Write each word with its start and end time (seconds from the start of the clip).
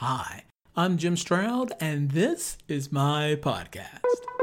Hi, 0.00 0.44
I'm 0.76 0.96
Jim 0.96 1.16
Stroud, 1.16 1.72
and 1.80 2.12
this 2.12 2.56
is 2.68 2.92
my 2.92 3.36
podcast. 3.42 4.37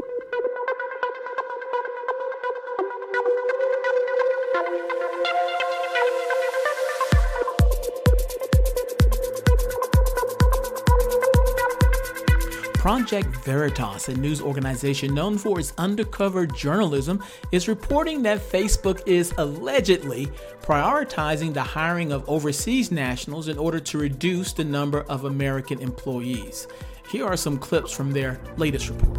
Project 12.86 13.34
Veritas, 13.44 14.08
a 14.08 14.14
news 14.14 14.40
organization 14.40 15.12
known 15.12 15.38
for 15.38 15.58
its 15.58 15.72
undercover 15.76 16.46
journalism, 16.46 17.20
is 17.50 17.66
reporting 17.66 18.22
that 18.22 18.38
Facebook 18.38 19.02
is 19.08 19.34
allegedly 19.38 20.26
prioritizing 20.62 21.52
the 21.52 21.60
hiring 21.60 22.12
of 22.12 22.22
overseas 22.28 22.92
nationals 22.92 23.48
in 23.48 23.58
order 23.58 23.80
to 23.80 23.98
reduce 23.98 24.52
the 24.52 24.62
number 24.62 25.00
of 25.08 25.24
American 25.24 25.80
employees. 25.80 26.68
Here 27.10 27.26
are 27.26 27.36
some 27.36 27.58
clips 27.58 27.90
from 27.90 28.12
their 28.12 28.40
latest 28.56 28.88
report. 28.90 29.18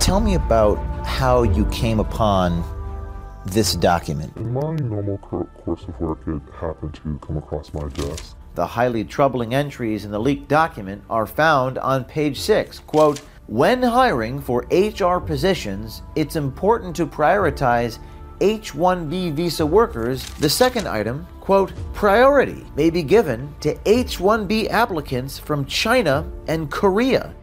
Tell 0.00 0.18
me 0.18 0.34
about 0.34 0.78
how 1.06 1.44
you 1.44 1.66
came 1.66 2.00
upon 2.00 2.64
this 3.46 3.76
document. 3.76 4.36
In 4.36 4.52
my 4.52 4.74
normal 4.74 5.18
course 5.18 5.84
of 5.84 6.00
work, 6.00 6.18
it 6.26 6.42
happened 6.60 6.94
to 6.94 7.16
come 7.24 7.36
across 7.36 7.72
my 7.72 7.86
desk. 7.90 8.34
The 8.54 8.66
highly 8.66 9.04
troubling 9.04 9.52
entries 9.52 10.04
in 10.04 10.12
the 10.12 10.20
leaked 10.20 10.48
document 10.48 11.02
are 11.10 11.26
found 11.26 11.76
on 11.78 12.04
page 12.04 12.40
6. 12.40 12.78
Quote, 12.80 13.20
when 13.46 13.82
hiring 13.82 14.40
for 14.40 14.64
HR 14.70 15.18
positions, 15.18 16.02
it's 16.14 16.36
important 16.36 16.94
to 16.96 17.06
prioritize 17.06 17.98
H 18.40 18.72
1B 18.72 19.32
visa 19.34 19.66
workers. 19.66 20.24
The 20.34 20.48
second 20.48 20.88
item, 20.88 21.26
quote, 21.40 21.72
priority 21.92 22.64
may 22.76 22.90
be 22.90 23.02
given 23.02 23.54
to 23.60 23.76
H 23.86 24.18
1B 24.18 24.70
applicants 24.70 25.38
from 25.38 25.66
China 25.66 26.24
and 26.46 26.70
Korea. 26.70 27.34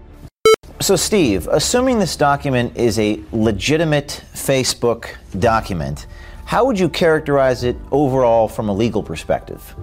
So, 0.79 0.95
Steve, 0.95 1.47
assuming 1.51 1.99
this 1.99 2.15
document 2.15 2.75
is 2.75 2.97
a 2.97 3.21
legitimate 3.31 4.23
Facebook 4.33 5.09
document, 5.37 6.07
how 6.45 6.65
would 6.65 6.79
you 6.79 6.89
characterize 6.89 7.63
it 7.63 7.75
overall 7.91 8.47
from 8.47 8.69
a 8.69 8.73
legal 8.73 9.03
perspective? 9.03 9.75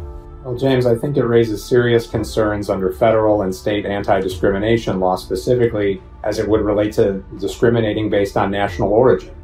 Well, 0.44 0.56
James, 0.56 0.86
I 0.86 0.94
think 0.94 1.16
it 1.16 1.24
raises 1.24 1.64
serious 1.64 2.06
concerns 2.06 2.70
under 2.70 2.92
federal 2.92 3.42
and 3.42 3.54
state 3.54 3.84
anti 3.84 4.20
discrimination 4.20 5.00
law, 5.00 5.16
specifically 5.16 6.00
as 6.22 6.38
it 6.38 6.48
would 6.48 6.60
relate 6.60 6.92
to 6.94 7.24
discriminating 7.40 8.08
based 8.08 8.36
on 8.36 8.50
national 8.50 8.92
origin. 8.92 9.34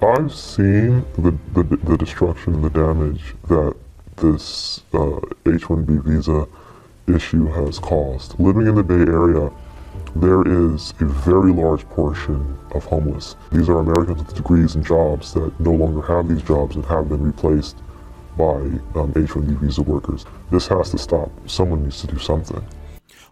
I've 0.00 0.32
seen 0.32 1.04
the, 1.18 1.36
the, 1.52 1.62
the 1.76 1.96
destruction 1.96 2.54
and 2.54 2.64
the 2.64 2.70
damage 2.70 3.34
that 3.48 3.74
this 4.16 4.82
uh, 4.94 5.16
H 5.46 5.62
1B 5.62 6.04
visa 6.04 6.46
issue 7.08 7.46
has 7.46 7.78
caused. 7.78 8.38
Living 8.38 8.66
in 8.66 8.74
the 8.76 8.82
Bay 8.82 9.10
Area, 9.10 9.50
there 10.14 10.42
is 10.46 10.94
a 11.00 11.04
very 11.04 11.52
large 11.52 11.86
portion 11.88 12.56
of 12.72 12.84
homeless. 12.84 13.36
These 13.50 13.68
are 13.68 13.78
Americans 13.78 14.18
with 14.18 14.34
degrees 14.34 14.74
and 14.74 14.84
jobs 14.84 15.34
that 15.34 15.58
no 15.60 15.72
longer 15.72 16.02
have 16.02 16.28
these 16.28 16.42
jobs 16.42 16.76
and 16.76 16.84
have 16.86 17.08
been 17.08 17.22
replaced 17.22 17.76
by 18.36 18.54
um, 18.98 19.12
H-1B 19.16 19.60
visa 19.60 19.82
workers. 19.82 20.24
This 20.50 20.66
has 20.68 20.90
to 20.90 20.98
stop. 20.98 21.30
Someone 21.48 21.84
needs 21.84 22.00
to 22.02 22.06
do 22.06 22.18
something. 22.18 22.64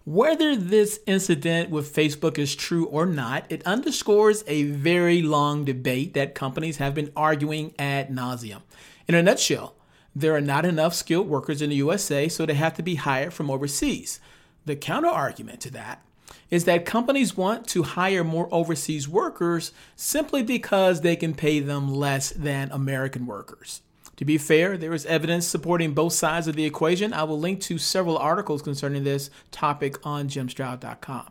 Whether 0.06 0.55
this 0.55 1.00
incident 1.06 1.70
with 1.70 1.94
Facebook 1.94 2.38
is 2.38 2.55
true 2.55 2.84
or 2.86 3.06
not, 3.06 3.46
it 3.48 3.66
underscores 3.66 4.44
a 4.46 4.64
very 4.64 5.22
long 5.22 5.64
debate 5.64 6.12
that 6.12 6.34
companies 6.34 6.77
have 6.77 6.94
been 6.94 7.11
arguing 7.16 7.74
ad 7.78 8.11
nauseum. 8.11 8.61
In 9.08 9.14
a 9.14 9.22
nutshell, 9.22 9.74
there 10.14 10.34
are 10.34 10.41
not 10.42 10.66
enough 10.66 10.94
skilled 10.94 11.28
workers 11.28 11.62
in 11.62 11.70
the 11.70 11.77
USA, 11.77 12.28
so 12.28 12.44
they 12.44 12.55
have 12.55 12.74
to 12.74 12.83
be 12.83 12.96
hired 12.96 13.33
from 13.33 13.50
overseas. 13.50 14.20
The 14.66 14.77
counter 14.77 15.08
argument 15.08 15.61
to 15.62 15.70
that 15.70 16.02
is 16.50 16.64
that 16.64 16.84
companies 16.84 17.36
want 17.36 17.66
to 17.68 17.83
hire 17.83 18.24
more 18.24 18.48
overseas 18.52 19.08
workers 19.08 19.72
simply 19.96 20.42
because 20.42 21.00
they 21.00 21.16
can 21.16 21.34
pay 21.34 21.61
them 21.61 21.92
less 21.92 22.30
than 22.30 22.70
American 22.70 23.27
workers. 23.27 23.80
To 24.17 24.25
be 24.25 24.39
fair, 24.39 24.77
there 24.77 24.92
is 24.92 25.07
evidence 25.07 25.47
supporting 25.47 25.92
both 25.92 26.13
sides 26.13 26.47
of 26.47 26.55
the 26.55 26.64
equation. 26.64 27.13
I 27.13 27.25
will 27.25 27.39
link 27.39 27.61
to 27.63 27.79
several 27.79 28.17
articles 28.17 28.63
concerning 28.63 29.05
this 29.05 29.30
topic 29.51 30.05
on 30.07 30.29
jimstroud.com. 30.29 31.30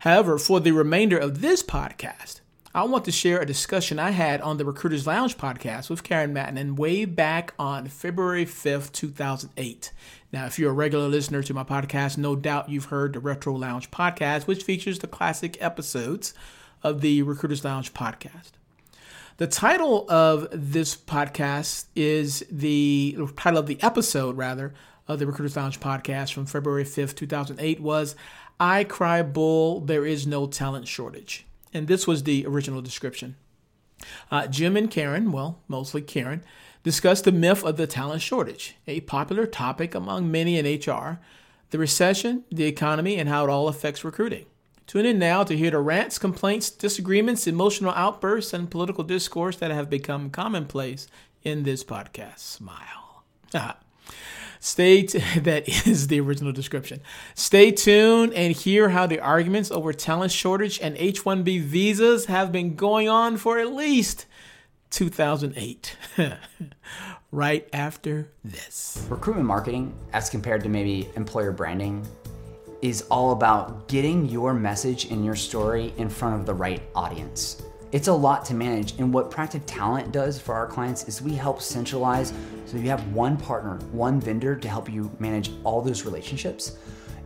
However, 0.00 0.38
for 0.38 0.60
the 0.60 0.72
remainder 0.72 1.16
of 1.16 1.40
this 1.40 1.62
podcast, 1.62 2.40
I 2.74 2.82
want 2.84 3.06
to 3.06 3.12
share 3.12 3.40
a 3.40 3.46
discussion 3.46 3.98
I 3.98 4.10
had 4.10 4.42
on 4.42 4.58
the 4.58 4.64
Recruiters 4.66 5.06
Lounge 5.06 5.38
podcast 5.38 5.88
with 5.88 6.02
Karen 6.02 6.34
Mattonen 6.34 6.76
way 6.76 7.06
back 7.06 7.54
on 7.58 7.88
February 7.88 8.44
5th, 8.44 8.92
2008. 8.92 9.92
Now, 10.30 10.44
if 10.44 10.58
you're 10.58 10.72
a 10.72 10.74
regular 10.74 11.08
listener 11.08 11.42
to 11.42 11.54
my 11.54 11.64
podcast, 11.64 12.18
no 12.18 12.36
doubt 12.36 12.68
you've 12.68 12.86
heard 12.86 13.14
the 13.14 13.20
Retro 13.20 13.54
Lounge 13.54 13.90
podcast, 13.90 14.46
which 14.46 14.64
features 14.64 14.98
the 14.98 15.06
classic 15.06 15.56
episodes 15.62 16.34
of 16.82 17.00
the 17.00 17.22
Recruiters 17.22 17.64
Lounge 17.64 17.94
podcast. 17.94 18.50
The 19.38 19.46
title 19.46 20.10
of 20.10 20.48
this 20.50 20.96
podcast 20.96 21.88
is 21.94 22.42
the 22.50 23.18
title 23.36 23.58
of 23.58 23.66
the 23.66 23.76
episode, 23.82 24.34
rather, 24.38 24.72
of 25.06 25.18
the 25.18 25.26
Recruiters 25.26 25.56
Lounge 25.56 25.78
podcast 25.78 26.32
from 26.32 26.46
February 26.46 26.84
5th, 26.84 27.14
2008 27.16 27.80
was 27.80 28.16
I 28.58 28.84
Cry 28.84 29.22
Bull, 29.22 29.80
There 29.80 30.06
Is 30.06 30.26
No 30.26 30.46
Talent 30.46 30.88
Shortage. 30.88 31.44
And 31.74 31.86
this 31.86 32.06
was 32.06 32.22
the 32.22 32.46
original 32.46 32.80
description. 32.80 33.36
Uh, 34.30 34.46
Jim 34.46 34.74
and 34.74 34.90
Karen, 34.90 35.30
well, 35.32 35.58
mostly 35.68 36.00
Karen, 36.00 36.42
discussed 36.82 37.24
the 37.24 37.32
myth 37.32 37.62
of 37.62 37.76
the 37.76 37.86
talent 37.86 38.22
shortage, 38.22 38.76
a 38.86 39.00
popular 39.00 39.44
topic 39.44 39.94
among 39.94 40.30
many 40.30 40.58
in 40.58 40.64
HR, 40.64 41.20
the 41.72 41.78
recession, 41.78 42.44
the 42.50 42.64
economy, 42.64 43.18
and 43.18 43.28
how 43.28 43.44
it 43.44 43.50
all 43.50 43.68
affects 43.68 44.02
recruiting. 44.02 44.46
Tune 44.86 45.06
in 45.06 45.18
now 45.18 45.42
to 45.42 45.56
hear 45.56 45.70
the 45.70 45.78
rants, 45.78 46.18
complaints, 46.18 46.70
disagreements, 46.70 47.46
emotional 47.46 47.92
outbursts, 47.92 48.52
and 48.52 48.70
political 48.70 49.02
discourse 49.02 49.56
that 49.56 49.72
have 49.72 49.90
become 49.90 50.30
commonplace 50.30 51.08
in 51.42 51.64
this 51.64 51.82
podcast. 51.82 52.38
Smile. 52.38 53.24
Stay 54.60 55.02
t- 55.02 55.18
that 55.40 55.68
is 55.86 56.06
the 56.08 56.20
original 56.20 56.52
description. 56.52 57.00
Stay 57.34 57.70
tuned 57.70 58.32
and 58.34 58.54
hear 58.54 58.90
how 58.90 59.06
the 59.06 59.20
arguments 59.20 59.70
over 59.70 59.92
talent 59.92 60.32
shortage 60.32 60.80
and 60.80 60.96
H-1B 60.98 61.62
visas 61.62 62.26
have 62.26 62.52
been 62.52 62.74
going 62.74 63.08
on 63.08 63.36
for 63.36 63.58
at 63.58 63.72
least 63.72 64.26
2008. 64.90 65.96
right 67.32 67.68
after 67.72 68.30
this. 68.44 69.04
Recruitment 69.10 69.46
marketing 69.46 69.94
as 70.12 70.30
compared 70.30 70.62
to 70.62 70.68
maybe 70.68 71.08
employer 71.16 71.52
branding 71.52 72.06
is 72.82 73.02
all 73.10 73.32
about 73.32 73.88
getting 73.88 74.28
your 74.28 74.54
message 74.54 75.10
and 75.10 75.24
your 75.24 75.36
story 75.36 75.94
in 75.96 76.08
front 76.08 76.38
of 76.38 76.46
the 76.46 76.54
right 76.54 76.82
audience. 76.94 77.62
It's 77.92 78.08
a 78.08 78.12
lot 78.12 78.44
to 78.46 78.54
manage, 78.54 78.98
and 78.98 79.14
what 79.14 79.30
Proactive 79.30 79.62
Talent 79.64 80.12
does 80.12 80.40
for 80.40 80.54
our 80.54 80.66
clients 80.66 81.08
is 81.08 81.22
we 81.22 81.34
help 81.34 81.62
centralize 81.62 82.32
so 82.66 82.76
you 82.76 82.88
have 82.90 83.12
one 83.12 83.36
partner, 83.36 83.78
one 83.92 84.20
vendor 84.20 84.56
to 84.56 84.68
help 84.68 84.90
you 84.92 85.10
manage 85.18 85.50
all 85.64 85.80
those 85.80 86.04
relationships. 86.04 86.76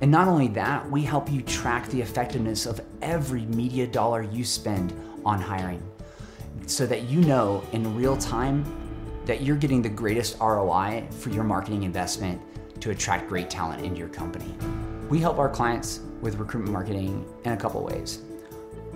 And 0.00 0.10
not 0.10 0.28
only 0.28 0.48
that, 0.48 0.88
we 0.90 1.02
help 1.02 1.30
you 1.30 1.42
track 1.42 1.88
the 1.88 2.00
effectiveness 2.00 2.66
of 2.66 2.80
every 3.02 3.46
media 3.46 3.86
dollar 3.86 4.22
you 4.22 4.44
spend 4.44 4.92
on 5.24 5.40
hiring 5.40 5.82
so 6.66 6.86
that 6.86 7.04
you 7.04 7.20
know 7.22 7.64
in 7.72 7.96
real 7.96 8.16
time 8.16 8.64
that 9.26 9.42
you're 9.42 9.56
getting 9.56 9.82
the 9.82 9.88
greatest 9.88 10.38
ROI 10.40 11.06
for 11.10 11.30
your 11.30 11.44
marketing 11.44 11.82
investment 11.82 12.40
to 12.80 12.90
attract 12.90 13.28
great 13.28 13.50
talent 13.50 13.84
into 13.84 13.98
your 13.98 14.08
company. 14.08 14.54
We 15.10 15.18
help 15.18 15.38
our 15.40 15.48
clients 15.48 16.02
with 16.20 16.36
recruitment 16.36 16.72
marketing 16.72 17.26
in 17.44 17.50
a 17.50 17.56
couple 17.56 17.82
ways. 17.82 18.20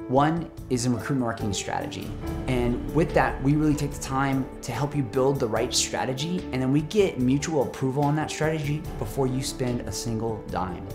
One 0.07 0.49
is 0.71 0.87
in 0.87 0.93
recruitment 0.95 1.23
marketing 1.23 1.53
strategy. 1.53 2.09
And 2.47 2.95
with 2.95 3.13
that, 3.15 3.43
we 3.43 3.57
really 3.57 3.75
take 3.75 3.91
the 3.91 4.01
time 4.01 4.47
to 4.63 4.71
help 4.71 4.95
you 4.95 5.03
build 5.03 5.41
the 5.41 5.49
right 5.49 5.75
strategy, 5.75 6.39
and 6.53 6.63
then 6.63 6.71
we 6.71 6.83
get 6.83 7.19
mutual 7.19 7.65
approval 7.65 8.05
on 8.05 8.15
that 8.15 8.31
strategy 8.31 8.81
before 9.01 9.27
you 9.27 9.43
spend 9.43 9.81
a 9.89 9.93
single 9.93 10.41
dime. 10.53 10.87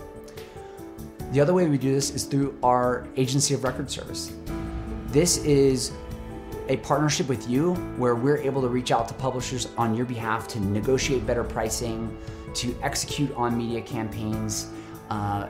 The 1.32 1.40
other 1.42 1.52
way 1.52 1.66
we 1.68 1.76
do 1.76 1.92
this 1.92 2.14
is 2.14 2.24
through 2.24 2.58
our 2.62 3.06
agency 3.18 3.52
of 3.52 3.62
record 3.62 3.90
service. 3.90 4.32
This 5.08 5.36
is 5.44 5.92
a 6.68 6.78
partnership 6.78 7.28
with 7.28 7.46
you 7.46 7.74
where 7.98 8.14
we're 8.14 8.38
able 8.38 8.62
to 8.62 8.68
reach 8.68 8.90
out 8.90 9.06
to 9.08 9.14
publishers 9.14 9.68
on 9.76 9.94
your 9.94 10.06
behalf 10.06 10.48
to 10.48 10.60
negotiate 10.60 11.26
better 11.26 11.44
pricing, 11.44 12.16
to 12.54 12.74
execute 12.82 13.34
on 13.34 13.58
media 13.58 13.82
campaigns, 13.82 14.70
uh, 15.10 15.48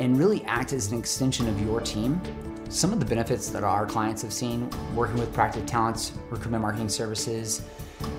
and 0.00 0.18
really 0.18 0.44
act 0.44 0.72
as 0.72 0.90
an 0.90 0.98
extension 0.98 1.48
of 1.48 1.60
your 1.60 1.80
team. 1.80 2.20
Some 2.68 2.92
of 2.92 2.98
the 2.98 3.06
benefits 3.06 3.48
that 3.50 3.64
our 3.64 3.86
clients 3.86 4.22
have 4.22 4.32
seen 4.32 4.68
working 4.94 5.18
with 5.18 5.32
Proactive 5.34 5.66
Talents 5.66 6.12
recruitment 6.30 6.62
marketing 6.62 6.88
services 6.88 7.62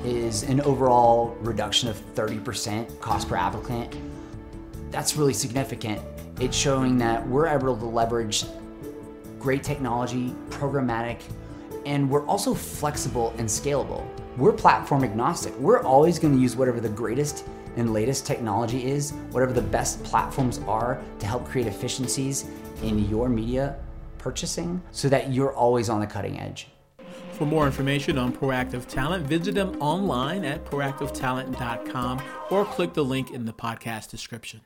is 0.03 0.43
an 0.43 0.61
overall 0.61 1.35
reduction 1.41 1.89
of 1.89 1.97
30% 2.15 2.99
cost 3.01 3.27
per 3.27 3.35
applicant. 3.35 3.95
That's 4.91 5.15
really 5.17 5.33
significant. 5.33 6.01
It's 6.39 6.55
showing 6.55 6.97
that 6.99 7.27
we're 7.27 7.47
able 7.47 7.75
to 7.75 7.85
leverage 7.85 8.45
great 9.39 9.63
technology, 9.63 10.33
programmatic, 10.49 11.21
and 11.85 12.09
we're 12.09 12.25
also 12.25 12.53
flexible 12.53 13.33
and 13.37 13.47
scalable. 13.47 14.05
We're 14.37 14.53
platform 14.53 15.03
agnostic. 15.03 15.57
We're 15.57 15.81
always 15.81 16.19
going 16.19 16.35
to 16.35 16.39
use 16.39 16.55
whatever 16.55 16.79
the 16.79 16.89
greatest 16.89 17.45
and 17.77 17.93
latest 17.93 18.25
technology 18.25 18.85
is, 18.85 19.11
whatever 19.31 19.53
the 19.53 19.61
best 19.61 20.03
platforms 20.03 20.59
are 20.67 21.01
to 21.19 21.25
help 21.25 21.45
create 21.45 21.67
efficiencies 21.67 22.45
in 22.83 23.07
your 23.09 23.29
media 23.29 23.77
purchasing 24.17 24.81
so 24.91 25.07
that 25.09 25.31
you're 25.31 25.53
always 25.53 25.89
on 25.89 25.99
the 25.99 26.07
cutting 26.07 26.39
edge. 26.39 26.67
For 27.31 27.45
more 27.45 27.65
information 27.65 28.17
on 28.17 28.33
Proactive 28.33 28.87
Talent, 28.87 29.27
visit 29.27 29.53
them 29.53 29.79
online 29.79 30.43
at 30.43 30.65
proactivetalent.com 30.65 32.21
or 32.49 32.65
click 32.65 32.93
the 32.93 33.05
link 33.05 33.31
in 33.31 33.45
the 33.45 33.53
podcast 33.53 34.09
description. 34.09 34.61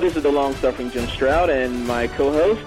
This 0.00 0.16
is 0.16 0.22
the 0.22 0.32
long-suffering 0.32 0.90
Jim 0.92 1.06
Stroud 1.08 1.50
and 1.50 1.86
my 1.86 2.06
co-host 2.06 2.66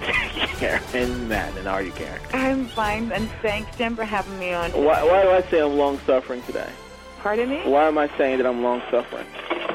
Karen 0.60 1.26
Madden. 1.26 1.64
How 1.64 1.72
are 1.72 1.82
you, 1.82 1.90
Karen? 1.90 2.22
I'm 2.32 2.66
fine, 2.66 3.10
and 3.10 3.28
thanks, 3.42 3.76
Jim, 3.76 3.96
for 3.96 4.04
having 4.04 4.38
me 4.38 4.52
on. 4.52 4.70
Why, 4.70 5.02
why 5.02 5.24
do 5.24 5.30
I 5.30 5.42
say 5.50 5.60
I'm 5.60 5.76
long-suffering 5.76 6.42
today? 6.42 6.70
Pardon 7.18 7.50
me? 7.50 7.60
Why 7.64 7.88
am 7.88 7.98
I 7.98 8.06
saying 8.16 8.38
that 8.38 8.46
I'm 8.46 8.62
long-suffering? 8.62 9.26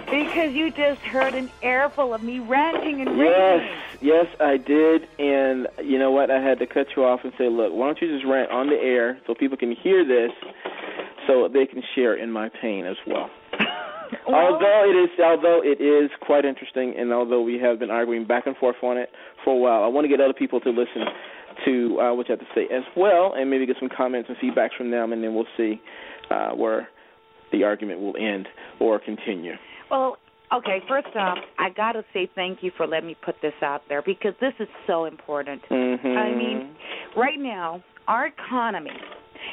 Because 0.05 0.53
you 0.53 0.71
just 0.71 1.01
heard 1.01 1.33
an 1.33 1.51
airful 1.61 2.15
of 2.15 2.23
me 2.23 2.39
ranting 2.39 3.01
and 3.01 3.09
raving. 3.19 3.27
Yes, 3.27 3.97
yes, 3.99 4.27
I 4.39 4.55
did, 4.55 5.09
and 5.19 5.67
you 5.83 5.99
know 5.99 6.11
what? 6.11 6.31
I 6.31 6.39
had 6.41 6.59
to 6.59 6.65
cut 6.65 6.87
you 6.95 7.03
off 7.03 7.25
and 7.25 7.33
say, 7.37 7.49
look, 7.49 7.73
why 7.73 7.87
don't 7.87 8.01
you 8.01 8.07
just 8.07 8.25
rant 8.25 8.49
on 8.51 8.69
the 8.69 8.77
air 8.77 9.19
so 9.27 9.35
people 9.35 9.57
can 9.57 9.75
hear 9.75 10.05
this, 10.05 10.31
so 11.27 11.49
they 11.49 11.65
can 11.65 11.83
share 11.93 12.15
in 12.15 12.31
my 12.31 12.47
pain 12.47 12.85
as 12.85 12.95
well. 13.05 13.29
Although 14.27 14.85
it 14.89 14.95
is, 14.95 15.09
although 15.23 15.61
it 15.63 15.81
is 15.81 16.09
quite 16.21 16.45
interesting, 16.45 16.93
and 16.97 17.11
although 17.11 17.41
we 17.41 17.59
have 17.59 17.79
been 17.79 17.91
arguing 17.91 18.25
back 18.25 18.47
and 18.47 18.55
forth 18.57 18.77
on 18.83 18.97
it 18.97 19.09
for 19.43 19.53
a 19.53 19.57
while, 19.57 19.83
I 19.83 19.87
want 19.87 20.05
to 20.05 20.09
get 20.09 20.19
other 20.19 20.33
people 20.33 20.59
to 20.61 20.69
listen 20.69 21.05
to 21.65 21.99
uh, 21.99 22.13
what 22.13 22.29
you 22.29 22.33
have 22.33 22.39
to 22.39 22.53
say 22.55 22.73
as 22.73 22.83
well, 22.95 23.33
and 23.35 23.49
maybe 23.49 23.65
get 23.65 23.77
some 23.79 23.89
comments 23.95 24.29
and 24.29 24.37
feedbacks 24.37 24.75
from 24.77 24.91
them, 24.91 25.13
and 25.13 25.23
then 25.23 25.35
we'll 25.35 25.45
see 25.57 25.81
uh, 26.31 26.51
where 26.51 26.87
the 27.51 27.63
argument 27.63 27.99
will 27.99 28.15
end 28.17 28.47
or 28.79 28.99
continue. 28.99 29.53
Well, 29.89 30.17
okay, 30.53 30.79
first 30.87 31.15
off, 31.15 31.37
I 31.57 31.69
got 31.69 31.93
to 31.93 32.03
say 32.13 32.29
thank 32.35 32.59
you 32.61 32.71
for 32.77 32.87
letting 32.87 33.07
me 33.07 33.17
put 33.23 33.35
this 33.41 33.53
out 33.61 33.81
there 33.89 34.01
because 34.01 34.33
this 34.39 34.53
is 34.59 34.67
so 34.87 35.05
important. 35.05 35.61
Mm-hmm. 35.69 36.07
I 36.07 36.29
mean, 36.35 36.75
right 37.17 37.39
now, 37.39 37.83
our 38.07 38.27
economy 38.27 38.91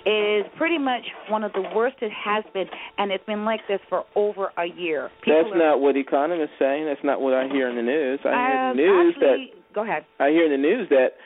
is 0.07 0.47
pretty 0.57 0.79
much 0.79 1.03
one 1.29 1.43
of 1.43 1.53
the 1.53 1.63
worst 1.75 1.97
it 2.01 2.13
has 2.13 2.45
been, 2.55 2.67
and 2.99 3.11
it's 3.11 3.25
been 3.27 3.45
like 3.45 3.61
this 3.69 3.81
for 3.89 4.05
over 4.15 4.51
a 4.57 4.67
year. 4.67 5.11
People 5.23 5.43
That's 5.43 5.55
are, 5.55 5.59
not 5.59 5.81
what 5.81 5.97
economists 5.97 6.55
saying. 6.59 6.87
That's 6.87 7.03
not 7.05 7.21
what 7.21 7.35
I 7.35 7.49
hear 7.49 7.69
in 7.69 7.77
the 7.77 7.83
news. 7.83 8.21
I 8.25 8.31
hear 8.31 8.71
in 8.71 8.77
the 8.77 8.83
news 8.83 9.15
actually, 9.17 9.51
go 9.75 9.83
ahead. 9.83 10.05
that 10.19 10.25
I 10.25 10.31
hear 10.31 10.45
in 10.47 10.53
the 10.53 10.63
news 10.63 10.89
that 10.91 11.19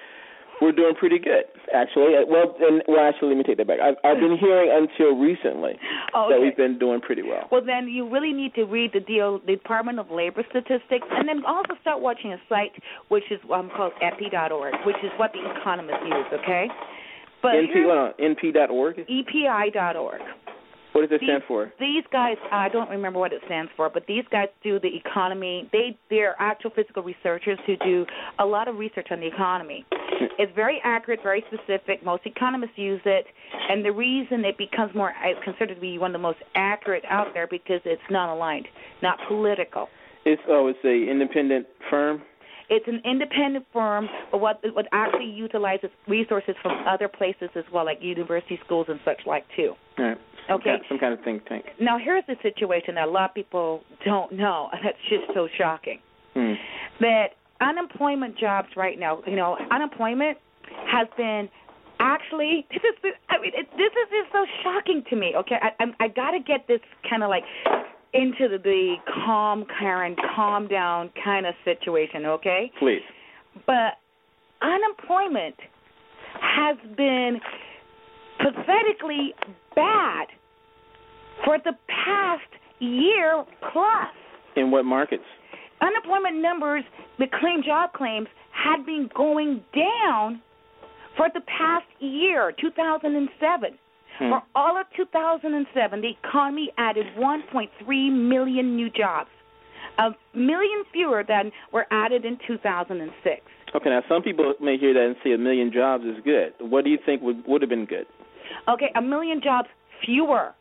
we're 0.60 0.72
doing 0.72 0.94
pretty 0.94 1.18
good. 1.18 1.44
Actually, 1.72 2.16
Uh, 2.16 2.24
well, 2.28 2.56
and, 2.60 2.82
well, 2.88 3.00
actually, 3.00 3.28
let 3.28 3.38
me 3.38 3.44
take 3.44 3.56
that 3.56 3.66
back. 3.66 3.80
I've, 3.80 3.96
I've 4.04 4.20
been 4.20 4.36
hearing 4.36 4.68
until 4.72 5.16
recently 5.16 5.78
Oh, 6.14 6.28
that 6.28 6.40
we've 6.40 6.56
been 6.56 6.78
doing 6.78 7.00
pretty 7.00 7.22
well. 7.22 7.48
Well, 7.50 7.64
then 7.64 7.88
you 7.88 8.08
really 8.08 8.32
need 8.32 8.54
to 8.54 8.64
read 8.64 8.92
the 8.92 9.00
deal, 9.00 9.38
the 9.46 9.56
Department 9.56 9.98
of 9.98 10.10
Labor 10.10 10.44
statistics, 10.50 11.06
and 11.10 11.28
then 11.28 11.44
also 11.46 11.74
start 11.80 12.00
watching 12.00 12.32
a 12.32 12.38
site 12.48 12.72
which 13.08 13.24
is 13.30 13.40
um, 13.52 13.70
called 13.76 13.92
epi.org, 14.02 14.74
which 14.84 14.96
is 15.02 15.10
what 15.16 15.32
the 15.32 15.40
economists 15.58 16.04
use. 16.04 16.26
Okay, 16.42 16.66
but 17.42 17.52
NP, 17.52 17.86
on, 17.86 18.12
NP.org. 18.20 19.00
EPI.org. 19.00 20.20
What 20.92 21.02
does 21.02 21.10
it 21.12 21.20
These, 21.20 21.28
stand 21.28 21.42
for? 21.46 21.72
these 21.78 22.02
guys, 22.10 22.36
I 22.50 22.68
don't 22.68 22.90
remember 22.90 23.20
what 23.20 23.32
it 23.32 23.40
stands 23.46 23.70
for, 23.76 23.88
but 23.88 24.06
these 24.08 24.24
guys 24.32 24.48
do 24.62 24.80
the 24.80 24.90
economy. 24.96 25.68
They 25.72 25.96
they're 26.10 26.34
actual 26.40 26.70
physical 26.74 27.04
researchers 27.04 27.58
who 27.64 27.76
do 27.76 28.06
a 28.40 28.44
lot 28.44 28.66
of 28.66 28.76
research 28.76 29.06
on 29.12 29.20
the 29.20 29.26
economy. 29.28 29.86
Hmm. 29.92 30.24
It's 30.38 30.52
very 30.54 30.80
accurate, 30.82 31.20
very 31.22 31.44
specific. 31.46 32.04
Most 32.04 32.22
economists 32.26 32.76
use 32.76 33.00
it, 33.04 33.26
and 33.68 33.84
the 33.84 33.92
reason 33.92 34.44
it 34.44 34.58
becomes 34.58 34.92
more 34.94 35.12
it's 35.22 35.38
considered 35.44 35.76
to 35.76 35.80
be 35.80 35.98
one 35.98 36.10
of 36.10 36.14
the 36.14 36.22
most 36.22 36.38
accurate 36.56 37.04
out 37.08 37.28
there 37.34 37.46
because 37.46 37.80
it's 37.84 38.02
non-aligned, 38.10 38.66
not 39.00 39.16
political. 39.28 39.88
It's 40.24 40.42
oh, 40.48 40.66
it's 40.66 40.78
a 40.84 41.10
independent 41.10 41.66
firm. 41.88 42.22
It's 42.70 42.86
an 42.86 43.02
independent 43.04 43.66
firm, 43.72 44.08
but 44.30 44.40
what 44.40 44.60
what 44.72 44.86
actually 44.92 45.26
utilizes 45.30 45.90
resources 46.06 46.54
from 46.62 46.86
other 46.86 47.08
places 47.08 47.50
as 47.56 47.64
well, 47.72 47.84
like 47.84 47.98
university 48.00 48.58
schools 48.64 48.86
and 48.88 49.00
such 49.04 49.20
like 49.26 49.44
too. 49.56 49.74
All 49.98 50.04
right. 50.04 50.18
Okay. 50.50 50.76
Some 50.88 50.98
kind 50.98 51.12
of 51.12 51.20
think 51.24 51.46
tank. 51.46 51.64
Now, 51.80 51.98
here's 51.98 52.24
the 52.26 52.36
situation 52.42 52.94
that 52.94 53.08
a 53.08 53.10
lot 53.10 53.30
of 53.30 53.34
people 53.34 53.82
don't 54.04 54.32
know, 54.32 54.68
and 54.72 54.80
that's 54.84 54.98
just 55.08 55.34
so 55.34 55.48
shocking. 55.58 55.98
Hmm. 56.34 56.54
That 57.00 57.34
unemployment 57.60 58.38
jobs 58.38 58.68
right 58.76 58.98
now, 58.98 59.20
you 59.26 59.36
know, 59.36 59.56
unemployment 59.70 60.38
has 60.86 61.08
been 61.16 61.48
actually 61.98 62.66
this 62.70 62.80
is 62.82 63.12
I 63.28 63.40
mean 63.40 63.52
it, 63.54 63.68
this 63.76 63.92
is 63.92 64.08
just 64.10 64.32
so 64.32 64.46
shocking 64.62 65.04
to 65.10 65.16
me. 65.16 65.34
Okay, 65.36 65.56
I 65.60 65.70
I'm, 65.82 65.94
I 66.00 66.08
got 66.08 66.32
to 66.32 66.40
get 66.40 66.66
this 66.66 66.80
kind 67.08 67.22
of 67.22 67.28
like 67.28 67.44
into 68.12 68.48
the, 68.48 68.58
the 68.62 68.94
calm, 69.24 69.64
Karen, 69.78 70.16
calm 70.34 70.68
down 70.68 71.10
kind 71.22 71.46
of 71.46 71.54
situation. 71.64 72.26
Okay, 72.26 72.70
Please. 72.78 73.02
but 73.66 73.98
unemployment 74.62 75.54
has 76.40 76.76
been 76.96 77.40
pathetically 78.38 79.34
bad 79.74 80.26
for 81.44 81.58
the 81.64 81.72
past 81.88 82.42
year 82.80 83.44
plus. 83.72 84.08
In 84.56 84.70
what 84.70 84.84
markets? 84.84 85.24
Unemployment 85.80 86.42
numbers, 86.42 86.84
the 87.18 87.26
claim 87.40 87.62
job 87.64 87.92
claims, 87.92 88.28
had 88.52 88.84
been 88.84 89.08
going 89.16 89.62
down 89.74 90.42
for 91.16 91.28
the 91.32 91.40
past 91.40 91.86
year, 92.00 92.52
2007. 92.60 93.78
For 94.20 94.26
mm-hmm. 94.26 94.48
all 94.54 94.78
of 94.78 94.84
2007, 94.98 96.02
the 96.02 96.10
economy 96.22 96.70
added 96.76 97.06
1.3 97.16 98.28
million 98.28 98.76
new 98.76 98.90
jobs, 98.90 99.30
a 99.98 100.10
million 100.34 100.84
fewer 100.92 101.24
than 101.26 101.50
were 101.72 101.86
added 101.90 102.26
in 102.26 102.36
2006. 102.46 103.40
Okay, 103.74 103.88
now 103.88 104.02
some 104.10 104.22
people 104.22 104.52
may 104.60 104.76
hear 104.76 104.92
that 104.92 105.06
and 105.06 105.16
say 105.24 105.32
a 105.32 105.38
million 105.38 105.72
jobs 105.72 106.04
is 106.04 106.16
good. 106.22 106.52
What 106.60 106.84
do 106.84 106.90
you 106.90 106.98
think 107.06 107.22
would 107.22 107.46
would 107.46 107.62
have 107.62 107.70
been 107.70 107.86
good? 107.86 108.04
Okay, 108.68 108.92
a 108.94 109.00
million 109.00 109.40
jobs 109.42 109.68
fewer. 110.04 110.52